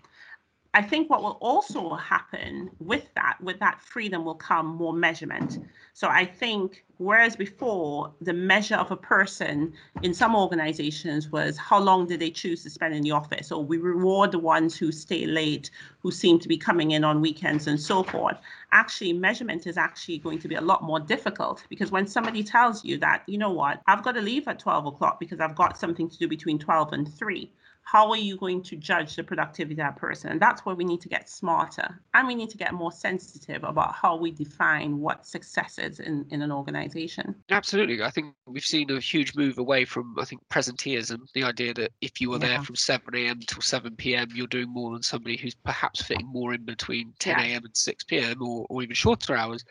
I 0.73 0.81
think 0.81 1.09
what 1.09 1.21
will 1.21 1.37
also 1.41 1.95
happen 1.95 2.69
with 2.79 3.13
that, 3.15 3.37
with 3.41 3.59
that 3.59 3.81
freedom, 3.81 4.23
will 4.23 4.35
come 4.35 4.67
more 4.67 4.93
measurement. 4.93 5.59
So 5.93 6.07
I 6.07 6.23
think 6.23 6.85
whereas 6.97 7.35
before 7.35 8.13
the 8.21 8.31
measure 8.31 8.75
of 8.75 8.89
a 8.89 8.95
person 8.95 9.73
in 10.01 10.13
some 10.13 10.33
organizations 10.33 11.29
was 11.29 11.57
how 11.57 11.77
long 11.77 12.07
did 12.07 12.21
they 12.21 12.29
choose 12.29 12.63
to 12.63 12.69
spend 12.69 12.95
in 12.95 13.01
the 13.01 13.11
office, 13.11 13.51
or 13.51 13.65
we 13.65 13.79
reward 13.79 14.31
the 14.31 14.39
ones 14.39 14.77
who 14.77 14.93
stay 14.93 15.25
late, 15.25 15.71
who 15.99 16.09
seem 16.09 16.39
to 16.39 16.47
be 16.47 16.57
coming 16.57 16.91
in 16.91 17.03
on 17.03 17.19
weekends 17.19 17.67
and 17.67 17.79
so 17.79 18.01
forth. 18.01 18.37
Actually, 18.71 19.11
measurement 19.11 19.67
is 19.67 19.77
actually 19.77 20.19
going 20.19 20.39
to 20.39 20.47
be 20.47 20.55
a 20.55 20.61
lot 20.61 20.83
more 20.83 21.01
difficult 21.01 21.65
because 21.67 21.91
when 21.91 22.07
somebody 22.07 22.43
tells 22.43 22.85
you 22.85 22.97
that, 22.97 23.23
you 23.27 23.37
know 23.37 23.51
what, 23.51 23.81
I've 23.87 24.03
got 24.03 24.13
to 24.13 24.21
leave 24.21 24.47
at 24.47 24.59
12 24.59 24.85
o'clock 24.85 25.19
because 25.19 25.41
I've 25.41 25.55
got 25.55 25.77
something 25.77 26.09
to 26.09 26.17
do 26.17 26.29
between 26.29 26.57
12 26.59 26.93
and 26.93 27.13
3 27.13 27.51
how 27.83 28.09
are 28.09 28.17
you 28.17 28.37
going 28.37 28.61
to 28.63 28.75
judge 28.75 29.15
the 29.15 29.23
productivity 29.23 29.73
of 29.73 29.77
that 29.77 29.97
person? 29.97 30.31
And 30.31 30.39
that's 30.39 30.65
where 30.65 30.75
we 30.75 30.85
need 30.85 31.01
to 31.01 31.09
get 31.09 31.29
smarter 31.29 31.99
and 32.13 32.27
we 32.27 32.35
need 32.35 32.49
to 32.51 32.57
get 32.57 32.73
more 32.73 32.91
sensitive 32.91 33.63
about 33.63 33.95
how 33.95 34.15
we 34.15 34.31
define 34.31 34.99
what 34.99 35.25
success 35.25 35.77
is 35.77 35.99
in, 35.99 36.25
in 36.29 36.41
an 36.41 36.51
organization. 36.51 37.35
Absolutely. 37.49 38.01
I 38.01 38.09
think 38.09 38.33
we've 38.45 38.63
seen 38.63 38.91
a 38.91 38.99
huge 38.99 39.35
move 39.35 39.57
away 39.57 39.83
from, 39.85 40.15
I 40.19 40.25
think, 40.25 40.41
presenteeism, 40.49 41.19
the 41.33 41.43
idea 41.43 41.73
that 41.73 41.91
if 42.01 42.21
you 42.21 42.29
were 42.29 42.37
yeah. 42.37 42.47
there 42.47 42.61
from 42.61 42.75
7 42.75 43.03
a.m. 43.13 43.39
till 43.45 43.61
7 43.61 43.95
p.m., 43.95 44.29
you're 44.33 44.47
doing 44.47 44.71
more 44.71 44.93
than 44.93 45.03
somebody 45.03 45.35
who's 45.35 45.55
perhaps 45.55 46.01
fitting 46.01 46.27
more 46.27 46.53
in 46.53 46.63
between 46.63 47.13
10 47.19 47.39
a.m. 47.39 47.49
Yeah. 47.49 47.55
and 47.57 47.75
6 47.75 48.03
p.m. 48.05 48.41
Or, 48.41 48.65
or 48.69 48.83
even 48.83 48.95
shorter 48.95 49.35
hours. 49.35 49.65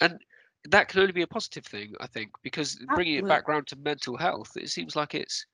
And 0.00 0.18
that 0.68 0.88
can 0.88 1.00
only 1.00 1.12
be 1.12 1.22
a 1.22 1.26
positive 1.26 1.66
thing, 1.66 1.92
I 2.00 2.06
think, 2.06 2.30
because 2.42 2.72
Absolutely. 2.72 2.94
bringing 2.96 3.14
it 3.16 3.28
back 3.28 3.48
around 3.48 3.66
to 3.68 3.76
mental 3.76 4.16
health, 4.16 4.56
it 4.56 4.70
seems 4.70 4.96
like 4.96 5.14
it's 5.14 5.46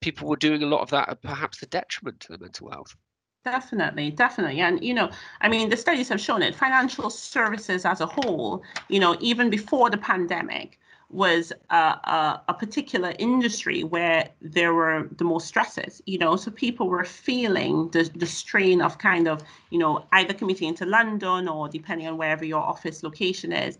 people 0.00 0.28
were 0.28 0.36
doing 0.36 0.62
a 0.62 0.66
lot 0.66 0.80
of 0.80 0.90
that 0.90 1.08
at 1.08 1.22
perhaps 1.22 1.58
the 1.58 1.66
detriment 1.66 2.20
to 2.20 2.32
the 2.32 2.38
mental 2.38 2.70
health. 2.70 2.96
Definitely, 3.44 4.10
definitely. 4.10 4.60
And, 4.60 4.82
you 4.84 4.92
know, 4.92 5.10
I 5.40 5.48
mean, 5.48 5.70
the 5.70 5.76
studies 5.76 6.10
have 6.10 6.20
shown 6.20 6.42
it. 6.42 6.54
Financial 6.54 7.08
services 7.08 7.86
as 7.86 8.00
a 8.00 8.06
whole, 8.06 8.62
you 8.88 9.00
know, 9.00 9.16
even 9.20 9.48
before 9.48 9.88
the 9.88 9.96
pandemic, 9.96 10.78
was 11.10 11.52
a, 11.70 11.74
a, 11.74 12.42
a, 12.48 12.54
particular 12.54 13.12
industry 13.18 13.82
where 13.82 14.28
there 14.40 14.74
were 14.74 15.08
the 15.16 15.24
most 15.24 15.48
stresses, 15.48 16.00
you 16.06 16.18
know, 16.18 16.36
so 16.36 16.52
people 16.52 16.88
were 16.88 17.04
feeling 17.04 17.90
the, 17.90 18.08
the 18.14 18.26
strain 18.26 18.80
of 18.80 18.96
kind 18.98 19.26
of, 19.26 19.42
you 19.70 19.78
know, 19.78 20.06
either 20.12 20.32
commuting 20.32 20.68
into 20.68 20.86
London 20.86 21.48
or 21.48 21.68
depending 21.68 22.06
on 22.06 22.16
wherever 22.16 22.44
your 22.44 22.60
office 22.60 23.02
location 23.02 23.52
is, 23.52 23.76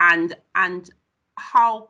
and 0.00 0.34
and 0.56 0.90
how 1.38 1.88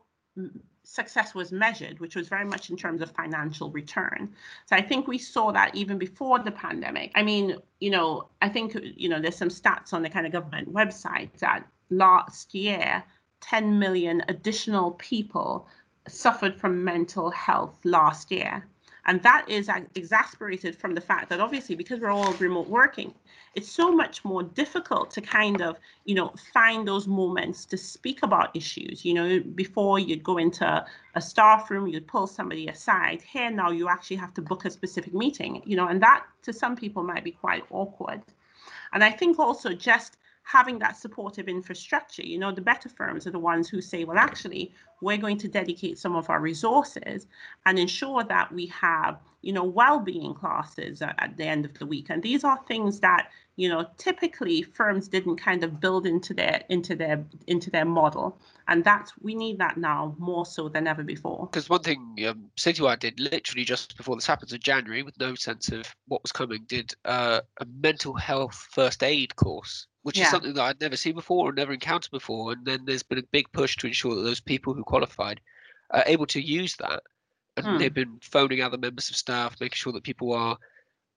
success 0.92 1.34
was 1.34 1.52
measured, 1.52 1.98
which 2.00 2.14
was 2.16 2.28
very 2.28 2.44
much 2.44 2.68
in 2.68 2.76
terms 2.76 3.00
of 3.00 3.10
financial 3.12 3.70
return. 3.70 4.30
So 4.66 4.76
I 4.76 4.82
think 4.82 5.08
we 5.08 5.16
saw 5.16 5.50
that 5.50 5.74
even 5.74 5.96
before 5.96 6.38
the 6.38 6.50
pandemic. 6.50 7.12
I 7.14 7.22
mean, 7.22 7.56
you 7.80 7.88
know, 7.88 8.28
I 8.42 8.50
think, 8.50 8.76
you 8.82 9.08
know, 9.08 9.18
there's 9.18 9.36
some 9.36 9.48
stats 9.48 9.94
on 9.94 10.02
the 10.02 10.10
kind 10.10 10.26
of 10.26 10.32
government 10.32 10.70
website 10.70 11.30
that 11.38 11.66
last 11.88 12.54
year, 12.54 13.02
10 13.40 13.78
million 13.78 14.22
additional 14.28 14.90
people 14.92 15.66
suffered 16.08 16.60
from 16.60 16.84
mental 16.84 17.30
health 17.30 17.74
last 17.84 18.30
year. 18.30 18.66
And 19.04 19.20
that 19.22 19.48
is 19.48 19.68
exasperated 19.96 20.76
from 20.76 20.94
the 20.94 21.00
fact 21.00 21.28
that 21.30 21.40
obviously, 21.40 21.74
because 21.74 21.98
we're 21.98 22.10
all 22.10 22.32
remote 22.34 22.68
working, 22.68 23.12
it's 23.54 23.70
so 23.70 23.90
much 23.90 24.24
more 24.24 24.44
difficult 24.44 25.10
to 25.10 25.20
kind 25.20 25.60
of, 25.60 25.76
you 26.04 26.14
know, 26.14 26.32
find 26.54 26.86
those 26.86 27.08
moments 27.08 27.64
to 27.66 27.76
speak 27.76 28.22
about 28.22 28.54
issues. 28.54 29.04
You 29.04 29.14
know, 29.14 29.40
before 29.40 29.98
you'd 29.98 30.22
go 30.22 30.38
into 30.38 30.86
a 31.14 31.20
staff 31.20 31.70
room, 31.70 31.88
you'd 31.88 32.06
pull 32.06 32.26
somebody 32.26 32.68
aside. 32.68 33.22
Here 33.22 33.50
now, 33.50 33.70
you 33.70 33.88
actually 33.88 34.16
have 34.16 34.34
to 34.34 34.42
book 34.42 34.64
a 34.64 34.70
specific 34.70 35.14
meeting, 35.14 35.62
you 35.66 35.76
know, 35.76 35.88
and 35.88 36.00
that 36.02 36.24
to 36.42 36.52
some 36.52 36.76
people 36.76 37.02
might 37.02 37.24
be 37.24 37.32
quite 37.32 37.64
awkward. 37.70 38.22
And 38.92 39.02
I 39.02 39.10
think 39.10 39.38
also 39.38 39.72
just 39.72 40.16
having 40.42 40.78
that 40.80 40.96
supportive 40.96 41.48
infrastructure. 41.48 42.24
You 42.24 42.38
know, 42.38 42.52
the 42.52 42.60
better 42.60 42.88
firms 42.88 43.26
are 43.26 43.30
the 43.30 43.38
ones 43.38 43.68
who 43.68 43.80
say, 43.80 44.04
well, 44.04 44.18
actually, 44.18 44.72
we're 45.00 45.16
going 45.16 45.38
to 45.38 45.48
dedicate 45.48 45.98
some 45.98 46.16
of 46.16 46.30
our 46.30 46.40
resources 46.40 47.26
and 47.66 47.78
ensure 47.78 48.22
that 48.24 48.52
we 48.52 48.66
have, 48.66 49.18
you 49.42 49.52
know, 49.52 49.64
well-being 49.64 50.34
classes 50.34 51.02
at 51.02 51.34
the 51.36 51.44
end 51.44 51.64
of 51.64 51.74
the 51.74 51.86
week. 51.86 52.10
And 52.10 52.22
these 52.22 52.44
are 52.44 52.60
things 52.68 53.00
that, 53.00 53.30
you 53.56 53.68
know, 53.68 53.86
typically 53.98 54.62
firms 54.62 55.08
didn't 55.08 55.36
kind 55.36 55.64
of 55.64 55.80
build 55.80 56.06
into 56.06 56.34
their 56.34 56.62
into 56.68 56.94
their 56.94 57.24
into 57.48 57.70
their 57.70 57.84
model. 57.84 58.38
And 58.68 58.84
that's 58.84 59.12
we 59.20 59.34
need 59.34 59.58
that 59.58 59.76
now 59.76 60.14
more 60.18 60.46
so 60.46 60.68
than 60.68 60.86
ever 60.86 61.02
before. 61.02 61.48
Because 61.50 61.68
one 61.68 61.82
thing 61.82 62.16
um, 62.28 62.50
Citywire 62.56 62.98
did 62.98 63.18
literally 63.18 63.64
just 63.64 63.96
before 63.96 64.16
this 64.16 64.26
happens 64.26 64.52
in 64.52 64.60
January, 64.60 65.02
with 65.02 65.18
no 65.18 65.34
sense 65.34 65.70
of 65.70 65.92
what 66.06 66.22
was 66.22 66.32
coming, 66.32 66.64
did 66.68 66.94
uh, 67.04 67.40
a 67.60 67.66
mental 67.80 68.14
health 68.14 68.68
first 68.70 69.02
aid 69.02 69.34
course 69.34 69.88
which 70.02 70.18
Yeah. 70.18 70.24
is 70.24 70.30
something 70.30 70.54
that 70.54 70.62
I'd 70.62 70.80
never 70.80 70.96
seen 70.96 71.14
before 71.14 71.48
or 71.48 71.52
never 71.52 71.72
encountered 71.72 72.10
before. 72.10 72.52
And 72.52 72.64
then 72.64 72.84
there's 72.84 73.02
been 73.02 73.18
a 73.18 73.22
big 73.32 73.50
push 73.52 73.76
to 73.78 73.86
ensure 73.86 74.14
that 74.14 74.22
those 74.22 74.40
people 74.40 74.74
who 74.74 74.84
qualified 74.84 75.40
are 75.90 76.04
able 76.06 76.26
to 76.26 76.40
use 76.40 76.76
that. 76.76 77.02
And 77.56 77.66
Hmm. 77.66 77.76
they've 77.76 77.92
been 77.92 78.18
phoning 78.22 78.62
other 78.62 78.78
members 78.78 79.10
of 79.10 79.16
staff, 79.16 79.60
making 79.60 79.76
sure 79.76 79.92
that 79.92 80.04
people 80.04 80.32
are 80.32 80.58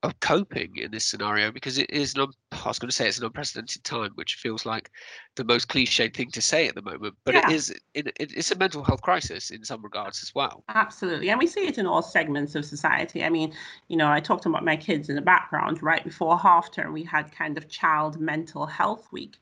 are 0.03 0.13
coping 0.21 0.77
in 0.77 0.91
this 0.91 1.05
scenario 1.05 1.51
because 1.51 1.77
it 1.77 1.89
is 1.89 2.13
an 2.13 2.21
un- 2.21 2.33
I 2.51 2.67
was 2.67 2.79
going 2.79 2.89
to 2.89 2.95
say 2.95 3.07
it's 3.07 3.17
an 3.17 3.25
unprecedented 3.25 3.83
time, 3.83 4.11
which 4.15 4.35
feels 4.35 4.65
like 4.65 4.91
the 5.35 5.43
most 5.43 5.67
cliched 5.67 6.15
thing 6.15 6.29
to 6.31 6.41
say 6.41 6.67
at 6.67 6.75
the 6.75 6.81
moment, 6.81 7.15
but 7.23 7.33
Yeah. 7.33 7.49
it 7.49 7.53
is 7.55 7.73
it, 7.93 8.11
it's 8.19 8.51
a 8.51 8.55
mental 8.55 8.83
health 8.83 9.01
crisis 9.01 9.49
in 9.49 9.63
some 9.63 9.81
regards 9.81 10.21
as 10.21 10.33
well. 10.35 10.63
Absolutely. 10.69 11.29
And 11.29 11.39
we 11.39 11.47
see 11.47 11.67
it 11.67 11.77
in 11.77 11.85
all 11.87 12.01
segments 12.01 12.55
of 12.55 12.65
society. 12.65 13.23
I 13.23 13.29
mean, 13.29 13.53
you 13.87 13.97
know, 13.97 14.11
I 14.11 14.19
talked 14.19 14.45
about 14.45 14.63
my 14.63 14.75
kids 14.77 15.09
in 15.09 15.15
the 15.15 15.21
background. 15.21 15.81
Right 15.81 16.03
before 16.03 16.37
half 16.37 16.71
term, 16.71 16.93
we 16.93 17.03
had 17.03 17.31
kind 17.31 17.57
of 17.57 17.67
Child 17.67 18.19
Mental 18.19 18.65
Health 18.65 19.07
Week. 19.11 19.37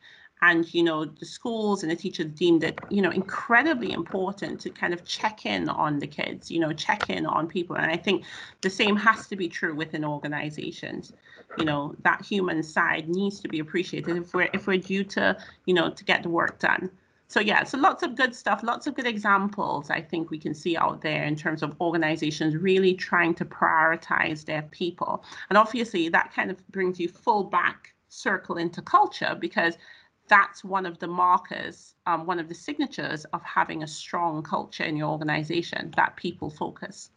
And, 0.45 0.71
you 0.73 0.83
know, 0.83 1.05
the 1.05 1.25
schools 1.25 1.83
and 1.83 1.91
the 1.91 1.95
teachers 1.95 2.25
deemed 2.25 2.65
it, 2.65 2.77
you 2.89 3.01
know, 3.01 3.11
incredibly 3.11 3.93
important 3.93 4.59
to 4.61 4.69
kind 4.69 4.93
of 4.93 5.05
check 5.05 5.45
in 5.45 5.69
on 5.69 5.99
the 5.99 6.07
kids, 6.07 6.51
you 6.51 6.59
know, 6.59 6.73
check 6.73 7.09
in 7.09 7.25
on 7.25 7.47
people. 7.47 7.77
And 7.77 7.89
I 7.89 7.95
think 7.95 8.25
the 8.59 8.69
same 8.69 8.97
has 8.97 9.27
to 9.27 9.37
be 9.37 9.47
true 9.47 9.73
within 9.73 10.03
organizations. 10.03 11.13
You 11.57 11.63
know, 11.63 11.95
that 12.03 12.25
human 12.25 12.61
side 12.61 13.07
needs 13.07 13.39
to 13.39 13.47
be 13.47 13.59
appreciated 13.59 14.17
if 14.17 14.33
we're 14.33 14.49
if 14.53 14.67
we're 14.67 14.79
due 14.93 15.05
to, 15.15 15.37
you 15.65 15.73
know, 15.73 15.89
to 15.89 16.03
get 16.03 16.23
the 16.23 16.29
work 16.29 16.59
done 16.59 16.89
so 17.29 17.39
yeah 17.39 17.63
so 17.63 17.77
lots 17.77 18.03
of 18.03 18.15
good 18.15 18.35
stuff 18.35 18.61
lots 18.63 18.85
of 18.85 18.95
good 18.95 19.07
examples 19.07 19.89
i 19.89 20.01
think 20.01 20.29
we 20.29 20.37
can 20.37 20.53
see 20.53 20.75
out 20.75 21.01
there 21.01 21.23
in 21.23 21.35
terms 21.35 21.63
of 21.63 21.73
organizations 21.79 22.55
really 22.55 22.93
trying 22.93 23.33
to 23.33 23.45
prioritize 23.45 24.45
their 24.45 24.63
people 24.63 25.23
and 25.49 25.57
obviously 25.57 26.09
that 26.09 26.33
kind 26.33 26.51
of 26.51 26.57
brings 26.67 26.99
you 26.99 27.07
full 27.07 27.45
back 27.45 27.93
circle 28.13 28.57
into 28.57 28.81
culture 28.81 29.35
because 29.39 29.77
that's 30.27 30.63
one 30.63 30.85
of 30.85 30.99
the 30.99 31.07
markers 31.07 31.95
um, 32.05 32.25
one 32.25 32.39
of 32.39 32.49
the 32.49 32.55
signatures 32.55 33.25
of 33.25 33.41
having 33.43 33.83
a 33.83 33.87
strong 33.87 34.43
culture 34.43 34.83
in 34.83 34.97
your 34.97 35.09
organization 35.09 35.93
that 35.95 36.15
people 36.15 36.49
focus. 36.49 37.11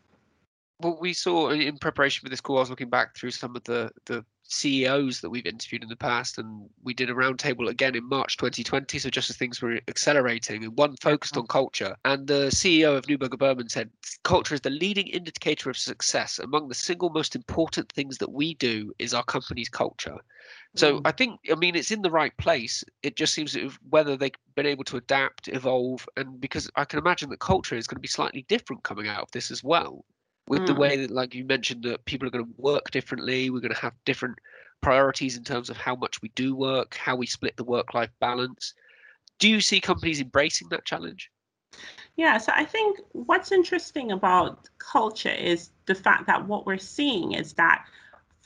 What 0.78 1.00
we 1.00 1.12
saw 1.12 1.50
in- 1.50 1.62
in 1.62 1.78
preparation 1.78 2.24
for 2.24 2.28
this 2.28 2.40
call, 2.40 2.58
I 2.58 2.60
was 2.60 2.70
looking 2.70 2.90
back 2.90 3.16
through 3.16 3.32
some 3.32 3.56
of 3.56 3.64
the 3.64 3.90
the 4.04 4.24
CEOs 4.48 5.20
that 5.20 5.30
we've 5.30 5.46
interviewed 5.46 5.82
in 5.82 5.88
the 5.88 5.96
past, 5.96 6.38
and 6.38 6.68
we 6.82 6.94
did 6.94 7.10
a 7.10 7.14
roundtable 7.14 7.68
again 7.68 7.94
in 7.94 8.08
March 8.08 8.36
2020. 8.36 8.98
So 8.98 9.10
just 9.10 9.30
as 9.30 9.36
things 9.36 9.60
were 9.60 9.80
accelerating, 9.88 10.64
and 10.64 10.76
one 10.76 10.96
focused 10.96 11.36
on 11.36 11.46
culture. 11.46 11.96
And 12.04 12.26
the 12.26 12.50
CEO 12.50 12.96
of 12.96 13.06
Neuberger 13.06 13.38
Berman 13.38 13.68
said, 13.68 13.90
"Culture 14.22 14.54
is 14.54 14.60
the 14.60 14.70
leading 14.70 15.08
indicator 15.08 15.70
of 15.70 15.76
success. 15.76 16.38
Among 16.38 16.68
the 16.68 16.74
single 16.74 17.10
most 17.10 17.34
important 17.34 17.90
things 17.92 18.18
that 18.18 18.32
we 18.32 18.54
do 18.54 18.92
is 18.98 19.14
our 19.14 19.24
company's 19.24 19.68
culture." 19.68 20.18
So 20.76 20.98
Mm. 20.98 21.02
I 21.06 21.12
think, 21.12 21.40
I 21.50 21.54
mean, 21.54 21.74
it's 21.74 21.90
in 21.90 22.02
the 22.02 22.10
right 22.10 22.36
place. 22.36 22.84
It 23.02 23.16
just 23.16 23.34
seems 23.34 23.56
whether 23.88 24.16
they've 24.16 24.32
been 24.54 24.66
able 24.66 24.84
to 24.84 24.96
adapt, 24.96 25.48
evolve, 25.48 26.06
and 26.16 26.40
because 26.40 26.70
I 26.76 26.84
can 26.84 26.98
imagine 26.98 27.30
that 27.30 27.40
culture 27.40 27.76
is 27.76 27.86
going 27.86 27.96
to 27.96 28.00
be 28.00 28.08
slightly 28.08 28.42
different 28.48 28.84
coming 28.84 29.08
out 29.08 29.22
of 29.22 29.30
this 29.32 29.50
as 29.50 29.64
well 29.64 30.04
with 30.48 30.66
the 30.66 30.74
Mm. 30.74 30.78
way 30.78 30.96
that 30.96 31.10
like 31.10 31.34
you 31.34 31.44
mentioned 31.44 31.82
that 31.84 32.04
people 32.04 32.26
are 32.26 32.30
going 32.30 32.44
to 32.44 32.54
work 32.58 32.90
differently 32.90 33.50
we're 33.50 33.60
going 33.60 33.74
to 33.74 33.80
have 33.80 33.94
different 34.04 34.38
priorities 34.80 35.36
in 35.36 35.44
terms 35.44 35.70
of 35.70 35.76
how 35.76 35.94
much 35.96 36.20
we 36.22 36.28
do 36.30 36.54
work 36.54 36.94
how 36.96 37.16
we 37.16 37.26
split 37.26 37.56
the 37.56 37.64
work 37.64 37.94
life 37.94 38.10
balance 38.20 38.74
do 39.38 39.48
you 39.48 39.60
see 39.60 39.80
companies 39.80 40.20
embracing 40.20 40.68
that 40.68 40.84
challenge 40.84 41.30
Yeah, 42.16 42.38
so 42.38 42.52
I 42.54 42.64
think 42.64 43.00
what's 43.12 43.52
interesting 43.52 44.12
about 44.12 44.68
culture 44.78 45.28
is 45.28 45.70
the 45.86 45.94
fact 45.94 46.26
that 46.26 46.46
what 46.46 46.66
we're 46.66 46.78
seeing 46.78 47.32
is 47.32 47.52
that 47.54 47.84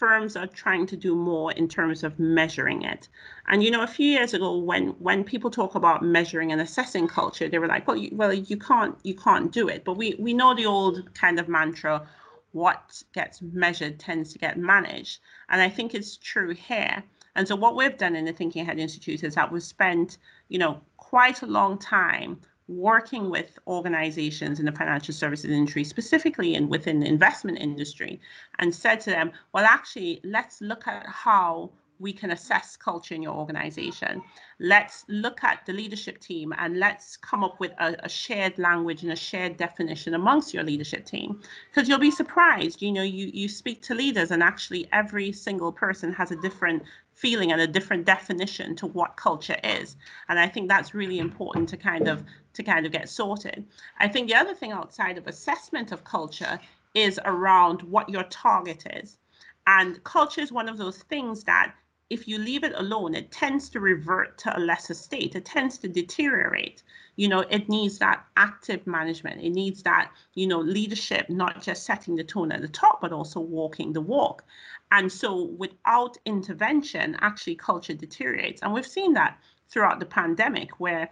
firms 0.00 0.34
are 0.34 0.46
trying 0.46 0.86
to 0.86 0.96
do 0.96 1.14
more 1.14 1.52
in 1.52 1.68
terms 1.68 2.02
of 2.02 2.18
measuring 2.18 2.82
it. 2.82 3.06
And 3.48 3.62
you 3.62 3.70
know, 3.70 3.82
a 3.82 3.86
few 3.98 4.08
years 4.08 4.32
ago, 4.32 4.56
when 4.56 4.88
when 5.06 5.22
people 5.22 5.50
talk 5.50 5.74
about 5.74 6.02
measuring 6.02 6.50
and 6.52 6.60
assessing 6.60 7.06
culture, 7.06 7.48
they 7.48 7.58
were 7.58 7.68
like, 7.74 7.86
"Well, 7.86 7.98
you, 7.98 8.10
well, 8.12 8.32
you 8.32 8.56
can't 8.56 8.96
you 9.02 9.14
can't 9.14 9.52
do 9.52 9.68
it." 9.68 9.84
But 9.84 9.98
we 9.98 10.16
we 10.18 10.32
know 10.32 10.54
the 10.54 10.66
old 10.66 11.14
kind 11.14 11.38
of 11.38 11.48
mantra, 11.48 12.08
"What 12.52 13.02
gets 13.12 13.42
measured 13.42 14.00
tends 14.00 14.32
to 14.32 14.38
get 14.38 14.56
managed," 14.56 15.20
and 15.50 15.60
I 15.60 15.68
think 15.68 15.94
it's 15.94 16.16
true 16.16 16.54
here. 16.54 17.04
And 17.36 17.46
so 17.46 17.54
what 17.54 17.76
we've 17.76 17.98
done 18.04 18.16
in 18.16 18.24
the 18.24 18.32
Thinking 18.32 18.62
Ahead 18.62 18.78
Institute 18.78 19.22
is 19.22 19.34
that 19.34 19.52
we've 19.52 19.62
spent, 19.62 20.18
you 20.48 20.58
know, 20.58 20.80
quite 20.96 21.42
a 21.42 21.46
long 21.46 21.78
time 21.78 22.40
working 22.70 23.30
with 23.30 23.58
organizations 23.66 24.60
in 24.60 24.66
the 24.66 24.72
financial 24.72 25.12
services 25.12 25.50
industry, 25.50 25.82
specifically 25.84 26.54
and 26.54 26.68
within 26.68 27.00
the 27.00 27.06
investment 27.06 27.58
industry, 27.58 28.20
and 28.58 28.74
said 28.74 29.00
to 29.00 29.10
them, 29.10 29.32
well, 29.52 29.64
actually, 29.64 30.20
let's 30.24 30.60
look 30.60 30.86
at 30.86 31.04
how 31.06 31.70
we 32.00 32.12
can 32.12 32.30
assess 32.30 32.76
culture 32.76 33.14
in 33.14 33.22
your 33.22 33.34
organization. 33.34 34.22
Let's 34.58 35.04
look 35.08 35.44
at 35.44 35.64
the 35.66 35.72
leadership 35.72 36.18
team 36.18 36.52
and 36.58 36.78
let's 36.78 37.16
come 37.16 37.44
up 37.44 37.60
with 37.60 37.72
a, 37.78 37.94
a 38.04 38.08
shared 38.08 38.58
language 38.58 39.02
and 39.02 39.12
a 39.12 39.16
shared 39.16 39.58
definition 39.58 40.14
amongst 40.14 40.54
your 40.54 40.64
leadership 40.64 41.04
team. 41.04 41.40
Because 41.70 41.88
you'll 41.88 41.98
be 41.98 42.10
surprised, 42.10 42.80
you 42.82 42.90
know, 42.90 43.02
you, 43.02 43.30
you 43.32 43.48
speak 43.48 43.82
to 43.82 43.94
leaders 43.94 44.30
and 44.30 44.42
actually 44.42 44.88
every 44.92 45.30
single 45.30 45.70
person 45.70 46.12
has 46.14 46.32
a 46.32 46.36
different 46.36 46.82
feeling 47.14 47.52
and 47.52 47.60
a 47.60 47.66
different 47.66 48.06
definition 48.06 48.74
to 48.76 48.86
what 48.86 49.16
culture 49.16 49.56
is. 49.62 49.96
And 50.30 50.38
I 50.38 50.48
think 50.48 50.68
that's 50.68 50.94
really 50.94 51.18
important 51.18 51.68
to 51.68 51.76
kind 51.76 52.08
of 52.08 52.24
to 52.54 52.62
kind 52.62 52.86
of 52.86 52.92
get 52.92 53.08
sorted. 53.08 53.64
I 53.98 54.08
think 54.08 54.26
the 54.26 54.34
other 54.34 54.54
thing 54.54 54.72
outside 54.72 55.18
of 55.18 55.26
assessment 55.26 55.92
of 55.92 56.02
culture 56.02 56.58
is 56.94 57.20
around 57.24 57.82
what 57.82 58.08
your 58.08 58.24
target 58.24 58.84
is. 58.94 59.18
And 59.66 60.02
culture 60.02 60.40
is 60.40 60.50
one 60.50 60.68
of 60.68 60.78
those 60.78 60.98
things 60.98 61.44
that 61.44 61.74
if 62.10 62.26
you 62.26 62.38
leave 62.38 62.64
it 62.64 62.72
alone, 62.74 63.14
it 63.14 63.30
tends 63.30 63.68
to 63.70 63.80
revert 63.80 64.36
to 64.38 64.56
a 64.56 64.58
lesser 64.58 64.94
state. 64.94 65.36
It 65.36 65.44
tends 65.44 65.78
to 65.78 65.88
deteriorate. 65.88 66.82
You 67.14 67.28
know, 67.28 67.40
it 67.40 67.68
needs 67.68 67.98
that 67.98 68.24
active 68.36 68.84
management. 68.86 69.40
It 69.42 69.50
needs 69.50 69.82
that, 69.84 70.10
you 70.34 70.48
know, 70.48 70.58
leadership, 70.58 71.30
not 71.30 71.62
just 71.62 71.84
setting 71.84 72.16
the 72.16 72.24
tone 72.24 72.50
at 72.50 72.62
the 72.62 72.68
top, 72.68 73.00
but 73.00 73.12
also 73.12 73.38
walking 73.38 73.92
the 73.92 74.00
walk. 74.00 74.44
And 74.90 75.10
so 75.10 75.44
without 75.56 76.16
intervention, 76.26 77.16
actually 77.20 77.54
culture 77.54 77.94
deteriorates. 77.94 78.60
And 78.62 78.72
we've 78.72 78.86
seen 78.86 79.12
that 79.14 79.38
throughout 79.68 80.00
the 80.00 80.06
pandemic 80.06 80.80
where, 80.80 81.08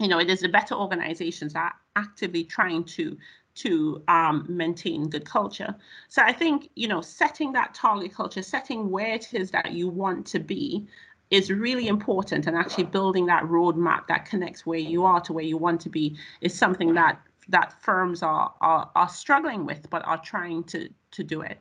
you 0.00 0.08
know, 0.08 0.18
it 0.18 0.30
is 0.30 0.40
the 0.40 0.48
better 0.48 0.74
organizations 0.74 1.52
that 1.52 1.72
are 1.72 1.74
actively 1.96 2.44
trying 2.44 2.84
to 2.84 3.18
to 3.54 4.02
um, 4.08 4.46
maintain 4.48 5.08
good 5.08 5.24
culture. 5.24 5.74
So 6.08 6.22
I 6.22 6.32
think, 6.32 6.70
you 6.74 6.88
know, 6.88 7.00
setting 7.00 7.52
that 7.52 7.74
target 7.74 8.14
culture, 8.14 8.42
setting 8.42 8.90
where 8.90 9.14
it 9.14 9.34
is 9.34 9.50
that 9.50 9.72
you 9.72 9.88
want 9.88 10.26
to 10.28 10.38
be 10.38 10.86
is 11.30 11.50
really 11.50 11.88
important 11.88 12.46
and 12.46 12.56
actually 12.56 12.84
building 12.84 13.26
that 13.26 13.42
roadmap 13.44 14.06
that 14.06 14.26
connects 14.26 14.66
where 14.66 14.78
you 14.78 15.04
are 15.04 15.20
to 15.22 15.32
where 15.32 15.44
you 15.44 15.56
want 15.56 15.80
to 15.80 15.88
be 15.88 16.16
is 16.42 16.54
something 16.54 16.94
that 16.94 17.18
that 17.48 17.72
firms 17.82 18.22
are 18.22 18.52
are, 18.60 18.90
are 18.94 19.08
struggling 19.08 19.64
with 19.64 19.88
but 19.90 20.04
are 20.06 20.22
trying 20.22 20.62
to 20.64 20.88
to 21.10 21.24
do 21.24 21.40
it. 21.40 21.58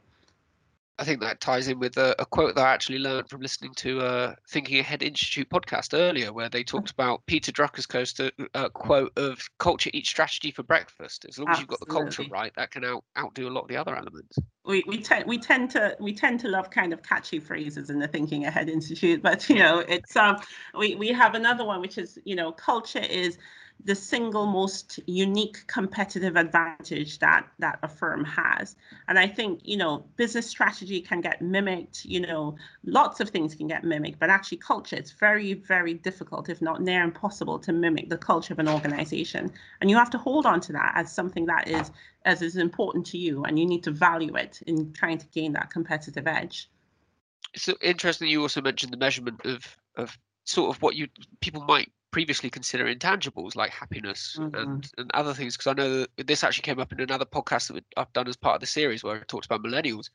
I 0.99 1.03
think 1.03 1.21
that 1.21 1.41
ties 1.41 1.67
in 1.67 1.79
with 1.79 1.97
a, 1.97 2.15
a 2.19 2.25
quote 2.25 2.55
that 2.55 2.65
I 2.65 2.73
actually 2.73 2.99
learned 2.99 3.29
from 3.29 3.41
listening 3.41 3.73
to 3.75 4.01
a 4.01 4.35
Thinking 4.49 4.79
Ahead 4.79 5.01
Institute 5.01 5.49
podcast 5.49 5.97
earlier, 5.97 6.31
where 6.31 6.49
they 6.49 6.63
talked 6.63 6.91
about 6.91 7.25
Peter 7.25 7.51
Drucker's 7.51 7.87
coast, 7.87 8.19
uh, 8.19 8.29
uh, 8.53 8.69
quote 8.69 9.11
of 9.17 9.39
"culture 9.57 9.89
eats 9.93 10.09
strategy 10.09 10.51
for 10.51 10.63
breakfast." 10.63 11.25
As 11.27 11.39
long 11.39 11.49
as 11.49 11.59
you've 11.59 11.67
got 11.67 11.79
the 11.79 11.85
culture 11.87 12.23
right, 12.29 12.53
that 12.55 12.71
can 12.71 12.85
out 12.85 13.03
outdo 13.17 13.47
a 13.47 13.49
lot 13.49 13.61
of 13.61 13.67
the 13.69 13.77
other 13.77 13.95
elements. 13.95 14.37
we 14.65 14.83
we 14.87 15.01
tend 15.01 15.25
we 15.25 15.37
tend 15.37 15.71
to 15.71 15.95
we 15.99 16.13
tend 16.13 16.39
to 16.41 16.47
love 16.47 16.69
kind 16.69 16.93
of 16.93 17.01
catchy 17.01 17.39
phrases 17.39 17.89
in 17.89 17.97
the 17.97 18.07
Thinking 18.07 18.45
Ahead 18.45 18.69
Institute, 18.69 19.23
but 19.23 19.49
you 19.49 19.55
know 19.55 19.79
it's 19.79 20.15
um 20.15 20.37
we 20.77 20.95
we 20.95 21.07
have 21.07 21.33
another 21.33 21.65
one 21.65 21.81
which 21.81 21.97
is 21.97 22.19
you 22.25 22.35
know 22.35 22.51
culture 22.51 22.99
is 22.99 23.37
the 23.85 23.95
single 23.95 24.45
most 24.45 24.99
unique 25.07 25.65
competitive 25.67 26.35
advantage 26.35 27.19
that 27.19 27.47
that 27.59 27.79
a 27.83 27.87
firm 27.87 28.23
has 28.23 28.75
and 29.07 29.17
i 29.17 29.27
think 29.27 29.59
you 29.63 29.77
know 29.77 30.03
business 30.17 30.47
strategy 30.47 31.01
can 31.01 31.21
get 31.21 31.41
mimicked 31.41 32.05
you 32.05 32.19
know 32.19 32.55
lots 32.85 33.19
of 33.19 33.29
things 33.29 33.55
can 33.55 33.67
get 33.67 33.83
mimicked 33.83 34.19
but 34.19 34.29
actually 34.29 34.57
culture 34.57 34.95
it's 34.95 35.11
very 35.11 35.53
very 35.53 35.93
difficult 35.93 36.49
if 36.49 36.61
not 36.61 36.81
near 36.81 37.03
impossible 37.03 37.57
to 37.57 37.73
mimic 37.73 38.09
the 38.09 38.17
culture 38.17 38.53
of 38.53 38.59
an 38.59 38.67
organization 38.67 39.51
and 39.79 39.89
you 39.89 39.95
have 39.95 40.09
to 40.09 40.17
hold 40.17 40.45
on 40.45 40.59
to 40.59 40.71
that 40.71 40.93
as 40.95 41.11
something 41.11 41.45
that 41.45 41.67
is 41.67 41.91
as 42.25 42.41
is 42.41 42.57
important 42.57 43.05
to 43.05 43.17
you 43.17 43.43
and 43.43 43.57
you 43.57 43.65
need 43.65 43.83
to 43.83 43.91
value 43.91 44.35
it 44.35 44.61
in 44.67 44.91
trying 44.93 45.17
to 45.17 45.25
gain 45.27 45.53
that 45.53 45.69
competitive 45.69 46.27
edge 46.27 46.69
so 47.55 47.73
interesting. 47.81 48.27
You 48.29 48.41
also 48.41 48.61
mentioned 48.61 48.93
the 48.93 48.97
measurement 48.97 49.41
of 49.45 49.77
of 49.95 50.17
sort 50.45 50.75
of 50.75 50.81
what 50.81 50.95
you 50.95 51.07
people 51.39 51.61
might 51.61 51.91
previously 52.11 52.49
consider 52.49 52.85
intangibles 52.85 53.55
like 53.55 53.71
happiness 53.71 54.39
Mhm. 54.39 54.53
and 54.53 54.91
and 54.97 55.11
other 55.13 55.33
things. 55.33 55.55
Because 55.57 55.67
I 55.67 55.73
know 55.73 56.05
that 56.17 56.27
this 56.27 56.43
actually 56.43 56.63
came 56.63 56.79
up 56.79 56.91
in 56.93 56.99
another 57.01 57.25
podcast 57.25 57.73
that 57.73 57.85
I've 57.97 58.13
done 58.13 58.27
as 58.27 58.37
part 58.37 58.55
of 58.55 58.61
the 58.61 58.67
series 58.67 59.03
where 59.03 59.17
I 59.17 59.23
talked 59.23 59.45
about 59.45 59.63
millennials, 59.63 60.09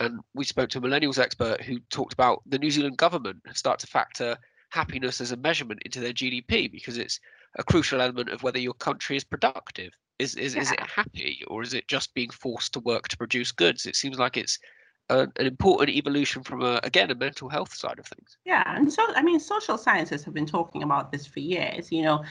and 0.00 0.20
we 0.34 0.44
spoke 0.44 0.70
to 0.70 0.78
a 0.78 0.82
millennials 0.82 1.18
expert 1.18 1.62
who 1.62 1.80
talked 1.90 2.12
about 2.12 2.42
the 2.46 2.58
New 2.58 2.70
Zealand 2.70 2.98
government 2.98 3.42
start 3.54 3.78
to 3.80 3.86
factor 3.86 4.36
happiness 4.70 5.20
as 5.20 5.32
a 5.32 5.36
measurement 5.36 5.82
into 5.84 6.00
their 6.00 6.12
GDP 6.12 6.68
because 6.68 6.98
it's 6.98 7.20
a 7.58 7.64
crucial 7.64 8.00
element 8.00 8.28
of 8.30 8.42
whether 8.42 8.58
your 8.58 8.74
country 8.74 9.16
is 9.16 9.24
productive. 9.24 9.86
Is 10.18 10.36
is, 10.36 10.54
is 10.54 10.72
it 10.72 10.80
happy 10.80 11.42
or 11.48 11.62
is 11.62 11.74
it 11.74 11.88
just 11.88 12.14
being 12.14 12.30
forced 12.30 12.72
to 12.74 12.80
work 12.80 13.08
to 13.08 13.16
produce 13.16 13.52
goods? 13.52 13.86
It 13.86 13.96
seems 13.96 14.18
like 14.18 14.36
it's 14.36 14.58
a, 15.10 15.28
an 15.36 15.46
important 15.46 15.90
evolution 15.90 16.42
from 16.42 16.62
a 16.62 16.80
again 16.82 17.10
a 17.10 17.14
mental 17.14 17.48
health 17.48 17.74
side 17.74 17.98
of 17.98 18.06
things. 18.06 18.38
Yeah, 18.44 18.62
and 18.66 18.90
so 18.92 19.04
I 19.14 19.22
mean, 19.22 19.40
social 19.40 19.76
sciences 19.76 20.24
have 20.24 20.34
been 20.34 20.46
talking 20.46 20.82
about 20.82 21.12
this 21.12 21.26
for 21.26 21.40
years. 21.40 21.92
You 21.92 22.02
know, 22.02 22.24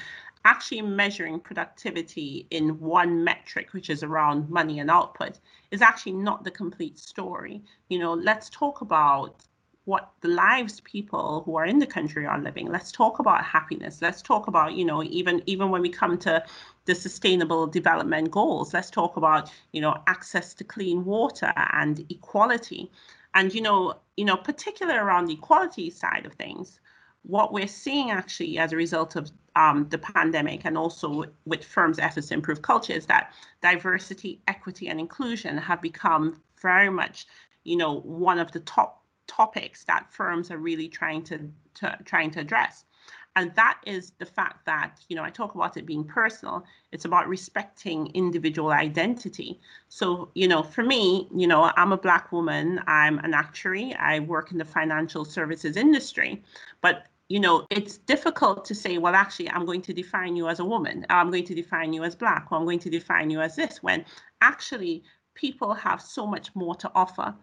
actually 0.45 0.81
measuring 0.81 1.39
productivity 1.39 2.47
in 2.49 2.79
one 2.79 3.23
metric, 3.23 3.73
which 3.73 3.89
is 3.89 4.01
around 4.03 4.49
money 4.49 4.79
and 4.79 4.89
output, 4.89 5.39
is 5.71 5.81
actually 5.81 6.13
not 6.13 6.43
the 6.43 6.51
complete 6.51 6.97
story. 6.97 7.61
You 7.89 7.99
know, 7.99 8.13
let's 8.13 8.49
talk 8.49 8.81
about 8.81 9.43
what 9.89 10.11
the 10.21 10.27
lives 10.27 10.81
people 10.81 11.41
who 11.45 11.55
are 11.57 11.65
in 11.65 11.79
the 11.79 11.85
country 11.87 12.23
are 12.23 12.39
living. 12.39 12.67
Let's 12.67 12.91
talk 12.91 13.17
about 13.17 13.43
happiness. 13.43 14.03
Let's 14.03 14.21
talk 14.21 14.45
about, 14.47 14.73
you 14.73 14.85
know, 14.85 15.01
even 15.03 15.41
even 15.47 15.71
when 15.71 15.81
we 15.81 15.89
come 15.89 16.15
to 16.19 16.43
the 16.85 16.93
sustainable 16.93 17.65
development 17.65 18.29
goals, 18.29 18.71
let's 18.71 18.91
talk 18.91 19.17
about, 19.17 19.51
you 19.73 19.81
know, 19.81 19.95
access 20.05 20.53
to 20.53 20.63
clean 20.63 21.03
water 21.05 21.51
and 21.73 22.05
equality. 22.11 22.91
And 23.33 23.51
you 23.51 23.61
know, 23.61 23.95
you 24.15 24.25
know, 24.25 24.37
particularly 24.37 24.99
around 24.99 25.25
the 25.25 25.33
equality 25.33 25.89
side 25.89 26.27
of 26.27 26.33
things, 26.33 26.79
what 27.23 27.51
we're 27.51 27.67
seeing 27.67 28.11
actually 28.11 28.59
as 28.59 28.71
a 28.71 28.77
result 28.77 29.15
of 29.15 29.31
um, 29.55 29.87
the 29.89 29.97
pandemic 29.97 30.65
and 30.65 30.77
also 30.77 31.25
with 31.45 31.63
firms' 31.65 31.97
efforts 31.97 32.27
to 32.27 32.35
improve 32.35 32.61
culture 32.61 32.93
is 32.93 33.07
that 33.07 33.33
diversity, 33.61 34.39
equity, 34.47 34.87
and 34.87 34.99
inclusion 34.99 35.57
have 35.57 35.81
become 35.81 36.39
very 36.61 36.91
much, 36.91 37.25
you 37.63 37.75
know, 37.75 38.01
one 38.01 38.37
of 38.37 38.51
the 38.51 38.59
top 38.59 38.98
topics 39.29 39.85
that 39.85 40.11
firms 40.11 40.51
are 40.51 40.57
really 40.57 40.89
trying 40.89 41.23
to, 41.23 41.39
to 41.75 41.97
trying 42.03 42.31
to 42.31 42.39
address. 42.41 42.83
And 43.35 43.53
that 43.55 43.79
is 43.85 44.11
the 44.17 44.25
fact 44.25 44.65
that, 44.65 44.99
you 45.07 45.15
know, 45.15 45.23
I 45.23 45.29
talk 45.29 45.55
about 45.55 45.77
it 45.77 45.85
being 45.85 46.03
personal. 46.03 46.65
It's 46.91 47.05
about 47.05 47.29
respecting 47.29 48.07
individual 48.07 48.71
identity. 48.71 49.61
So, 49.87 50.29
you 50.33 50.47
know, 50.47 50.63
for 50.63 50.83
me, 50.83 51.29
you 51.33 51.47
know, 51.47 51.71
I'm 51.77 51.93
a 51.93 51.97
Black 51.97 52.31
woman, 52.31 52.81
I'm 52.87 53.19
an 53.19 53.33
actuary, 53.33 53.93
I 53.93 54.19
work 54.19 54.51
in 54.51 54.57
the 54.57 54.65
financial 54.65 55.23
services 55.23 55.77
industry. 55.77 56.43
But 56.81 57.05
you 57.29 57.39
know, 57.39 57.67
it's 57.69 57.97
difficult 57.97 58.65
to 58.65 58.73
say, 58.73 58.97
well, 58.97 59.13
actually, 59.13 59.49
I'm 59.51 59.63
going 59.63 59.83
to 59.83 59.93
define 59.93 60.35
you 60.35 60.49
as 60.49 60.59
a 60.59 60.65
woman, 60.65 61.05
I'm 61.09 61.29
going 61.29 61.45
to 61.45 61.53
define 61.53 61.93
you 61.93 62.03
as 62.03 62.15
Black, 62.15 62.47
or 62.51 62.57
I'm 62.57 62.65
going 62.65 62.79
to 62.79 62.89
define 62.89 63.29
you 63.29 63.39
as 63.39 63.55
this, 63.55 63.83
when 63.83 64.03
actually 64.41 65.03
people 65.35 65.75
have 65.75 66.01
so 66.01 66.25
much 66.25 66.53
more 66.55 66.73
to 66.75 66.91
offer. 66.95 67.35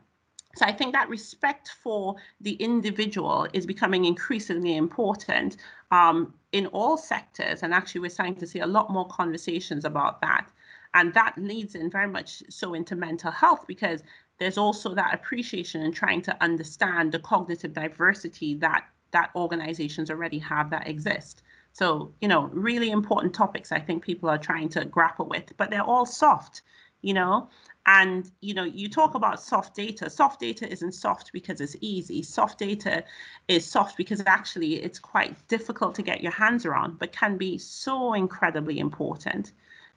So 0.56 0.64
I 0.64 0.72
think 0.72 0.92
that 0.94 1.08
respect 1.08 1.68
for 1.82 2.16
the 2.40 2.54
individual 2.54 3.46
is 3.52 3.66
becoming 3.66 4.06
increasingly 4.06 4.76
important 4.76 5.58
um, 5.90 6.34
in 6.52 6.66
all 6.68 6.96
sectors. 6.96 7.62
And 7.62 7.74
actually, 7.74 8.00
we're 8.00 8.10
starting 8.10 8.36
to 8.36 8.46
see 8.46 8.60
a 8.60 8.66
lot 8.66 8.90
more 8.90 9.06
conversations 9.08 9.84
about 9.84 10.20
that. 10.22 10.50
And 10.94 11.12
that 11.12 11.34
leads 11.36 11.74
in 11.74 11.90
very 11.90 12.08
much 12.08 12.42
so 12.48 12.72
into 12.72 12.96
mental 12.96 13.30
health 13.30 13.66
because 13.66 14.02
there's 14.38 14.56
also 14.56 14.94
that 14.94 15.14
appreciation 15.14 15.82
and 15.82 15.94
trying 15.94 16.22
to 16.22 16.42
understand 16.42 17.12
the 17.12 17.18
cognitive 17.18 17.74
diversity 17.74 18.54
that 18.56 18.86
that 19.12 19.30
organizations 19.34 20.10
already 20.10 20.38
have 20.38 20.70
that 20.70 20.88
exist. 20.88 21.42
So, 21.72 22.12
you 22.22 22.28
know, 22.28 22.48
really 22.52 22.90
important 22.90 23.34
topics 23.34 23.72
I 23.72 23.78
think 23.80 24.02
people 24.02 24.28
are 24.30 24.38
trying 24.38 24.70
to 24.70 24.84
grapple 24.86 25.26
with, 25.26 25.52
but 25.58 25.70
they're 25.70 25.82
all 25.82 26.06
soft, 26.06 26.62
you 27.06 27.14
know. 27.14 27.48
And, 27.86 28.28
you 28.40 28.52
know, 28.52 28.64
you 28.64 28.88
talk 28.88 29.14
about 29.14 29.40
soft 29.40 29.76
data. 29.76 30.10
Soft 30.10 30.40
data 30.40 30.68
isn't 30.68 30.90
soft 30.90 31.30
because 31.32 31.60
it's 31.60 31.76
easy. 31.80 32.20
Soft 32.20 32.58
data 32.58 33.04
is 33.46 33.64
soft 33.64 33.96
because 33.96 34.20
actually 34.26 34.82
it's 34.82 34.98
quite 34.98 35.36
difficult 35.46 35.94
to 35.94 36.02
get 36.02 36.20
your 36.20 36.32
hands 36.32 36.66
around, 36.66 36.98
but 36.98 37.12
can 37.12 37.36
be 37.36 37.58
so 37.58 38.14
incredibly 38.14 38.80
important, 38.80 39.52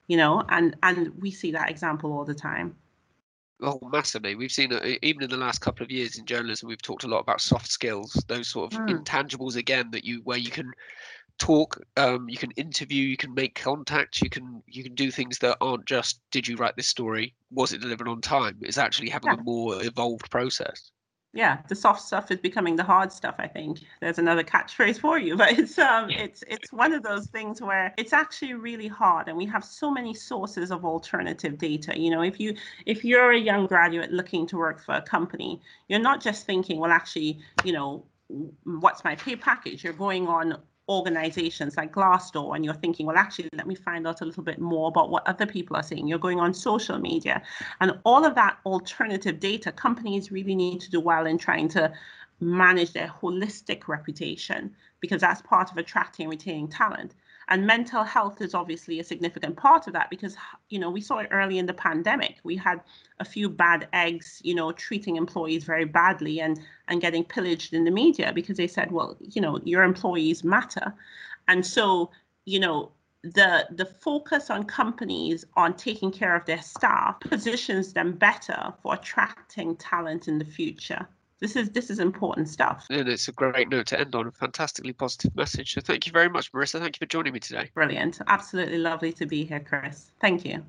you 0.06 0.16
know, 0.16 0.44
and, 0.50 0.76
and 0.84 1.10
we 1.20 1.32
see 1.32 1.50
that 1.50 1.68
example 1.68 2.12
all 2.12 2.24
the 2.24 2.32
time. 2.32 2.76
Oh, 3.60 3.80
massively. 3.92 4.36
We've 4.36 4.52
seen 4.52 4.72
even 5.02 5.24
in 5.24 5.30
the 5.30 5.36
last 5.36 5.60
couple 5.60 5.84
of 5.84 5.90
years 5.90 6.16
in 6.16 6.24
journalism. 6.24 6.68
We've 6.68 6.80
talked 6.80 7.04
a 7.04 7.08
lot 7.08 7.18
about 7.18 7.40
soft 7.40 7.66
skills, 7.66 8.12
those 8.28 8.46
sort 8.46 8.72
of 8.72 8.80
mm. 8.80 8.88
intangibles 8.88 9.56
again 9.56 9.90
that 9.90 10.04
you 10.04 10.20
where 10.22 10.38
you 10.38 10.50
can 10.50 10.72
talk, 11.40 11.82
um, 11.96 12.28
you 12.28 12.36
can 12.36 12.52
interview, 12.52 13.02
you 13.02 13.16
can 13.16 13.34
make 13.34 13.54
contacts 13.56 14.22
you 14.22 14.30
can 14.30 14.62
you 14.66 14.84
can 14.84 14.94
do 14.94 15.10
things 15.10 15.38
that 15.38 15.56
aren't 15.60 15.86
just 15.86 16.20
did 16.30 16.46
you 16.46 16.56
write 16.56 16.76
this 16.76 16.86
story, 16.86 17.34
was 17.50 17.72
it 17.72 17.80
delivered 17.80 18.06
on 18.06 18.20
time? 18.20 18.58
It's 18.60 18.78
actually 18.78 19.08
having 19.08 19.32
yeah. 19.32 19.40
a 19.40 19.42
more 19.42 19.82
evolved 19.82 20.30
process. 20.30 20.92
Yeah 21.32 21.58
the 21.68 21.76
soft 21.76 22.02
stuff 22.02 22.32
is 22.32 22.40
becoming 22.40 22.74
the 22.74 22.82
hard 22.82 23.12
stuff 23.12 23.36
i 23.38 23.46
think. 23.46 23.78
There's 24.00 24.18
another 24.18 24.42
catchphrase 24.42 24.98
for 24.98 25.16
you 25.18 25.36
but 25.42 25.58
it's 25.58 25.78
um 25.78 26.10
it's 26.10 26.44
it's 26.48 26.72
one 26.72 26.92
of 26.92 27.02
those 27.02 27.28
things 27.28 27.62
where 27.62 27.94
it's 27.96 28.12
actually 28.12 28.54
really 28.54 28.88
hard 28.88 29.28
and 29.28 29.36
we 29.36 29.46
have 29.46 29.64
so 29.64 29.90
many 29.90 30.12
sources 30.12 30.70
of 30.70 30.84
alternative 30.84 31.56
data. 31.56 31.98
You 31.98 32.10
know 32.10 32.22
if 32.22 32.38
you 32.38 32.54
if 32.84 33.04
you're 33.04 33.32
a 33.32 33.38
young 33.38 33.66
graduate 33.66 34.12
looking 34.12 34.46
to 34.48 34.56
work 34.56 34.84
for 34.84 34.94
a 34.96 35.02
company 35.02 35.60
you're 35.88 36.06
not 36.10 36.20
just 36.20 36.46
thinking 36.46 36.80
well 36.80 36.90
actually 36.90 37.38
you 37.64 37.72
know 37.72 38.04
what's 38.64 39.04
my 39.04 39.16
pay 39.16 39.36
package? 39.36 39.84
You're 39.84 39.92
going 39.92 40.28
on 40.28 40.58
organizations 40.90 41.76
like 41.76 41.92
Glassdoor 41.92 42.56
and 42.56 42.64
you're 42.64 42.74
thinking, 42.74 43.06
well, 43.06 43.16
actually, 43.16 43.48
let 43.54 43.66
me 43.66 43.74
find 43.74 44.06
out 44.06 44.20
a 44.20 44.24
little 44.24 44.42
bit 44.42 44.58
more 44.58 44.88
about 44.88 45.10
what 45.10 45.26
other 45.26 45.46
people 45.46 45.76
are 45.76 45.82
saying. 45.82 46.08
You're 46.08 46.18
going 46.18 46.40
on 46.40 46.52
social 46.52 46.98
media 46.98 47.42
and 47.80 47.92
all 48.04 48.24
of 48.24 48.34
that 48.34 48.58
alternative 48.66 49.38
data, 49.40 49.70
companies 49.72 50.32
really 50.32 50.56
need 50.56 50.80
to 50.80 50.90
do 50.90 51.00
well 51.00 51.26
in 51.26 51.38
trying 51.38 51.68
to 51.68 51.92
manage 52.40 52.92
their 52.92 53.14
holistic 53.22 53.86
reputation 53.86 54.74
because 55.00 55.20
that's 55.20 55.42
part 55.42 55.70
of 55.70 55.76
attracting 55.76 56.24
and 56.24 56.30
retaining 56.30 56.68
talent 56.68 57.14
and 57.50 57.66
mental 57.66 58.04
health 58.04 58.40
is 58.40 58.54
obviously 58.54 59.00
a 59.00 59.04
significant 59.04 59.56
part 59.56 59.88
of 59.88 59.92
that 59.92 60.08
because 60.08 60.36
you 60.68 60.78
know 60.78 60.88
we 60.88 61.00
saw 61.00 61.18
it 61.18 61.28
early 61.32 61.58
in 61.58 61.66
the 61.66 61.74
pandemic. 61.74 62.36
We 62.44 62.56
had 62.56 62.80
a 63.18 63.24
few 63.24 63.48
bad 63.48 63.88
eggs 63.92 64.40
you 64.44 64.54
know 64.54 64.72
treating 64.72 65.16
employees 65.16 65.64
very 65.64 65.84
badly 65.84 66.40
and 66.40 66.60
and 66.88 67.00
getting 67.00 67.24
pillaged 67.24 67.74
in 67.74 67.84
the 67.84 67.90
media 67.90 68.32
because 68.32 68.56
they 68.56 68.68
said 68.68 68.92
well 68.92 69.16
you 69.20 69.42
know 69.42 69.60
your 69.64 69.82
employees 69.82 70.44
matter. 70.44 70.94
And 71.48 71.66
so 71.66 72.10
you 72.46 72.60
know 72.60 72.92
the 73.22 73.66
the 73.70 73.84
focus 73.84 74.48
on 74.48 74.64
companies 74.64 75.44
on 75.54 75.74
taking 75.74 76.10
care 76.10 76.34
of 76.34 76.46
their 76.46 76.62
staff 76.62 77.18
positions 77.20 77.92
them 77.92 78.12
better 78.12 78.72
for 78.82 78.94
attracting 78.94 79.76
talent 79.76 80.28
in 80.28 80.38
the 80.38 80.44
future 80.44 81.06
this 81.40 81.56
is 81.56 81.70
this 81.70 81.90
is 81.90 81.98
important 81.98 82.48
stuff. 82.48 82.86
And 82.90 83.08
it's 83.08 83.28
a 83.28 83.32
great 83.32 83.68
note 83.68 83.86
to 83.88 84.00
end 84.00 84.14
on. 84.14 84.26
A 84.26 84.32
fantastically 84.32 84.92
positive 84.92 85.34
message. 85.34 85.74
So 85.74 85.80
thank 85.80 86.06
you 86.06 86.12
very 86.12 86.28
much, 86.28 86.52
Marisa. 86.52 86.78
Thank 86.78 86.96
you 86.96 87.06
for 87.06 87.10
joining 87.10 87.32
me 87.32 87.40
today. 87.40 87.70
Brilliant. 87.74 88.20
Absolutely 88.26 88.78
lovely 88.78 89.12
to 89.14 89.26
be 89.26 89.44
here, 89.44 89.60
Chris. 89.60 90.12
Thank 90.20 90.44
you. 90.44 90.64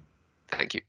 Thank 0.50 0.74
you. 0.74 0.82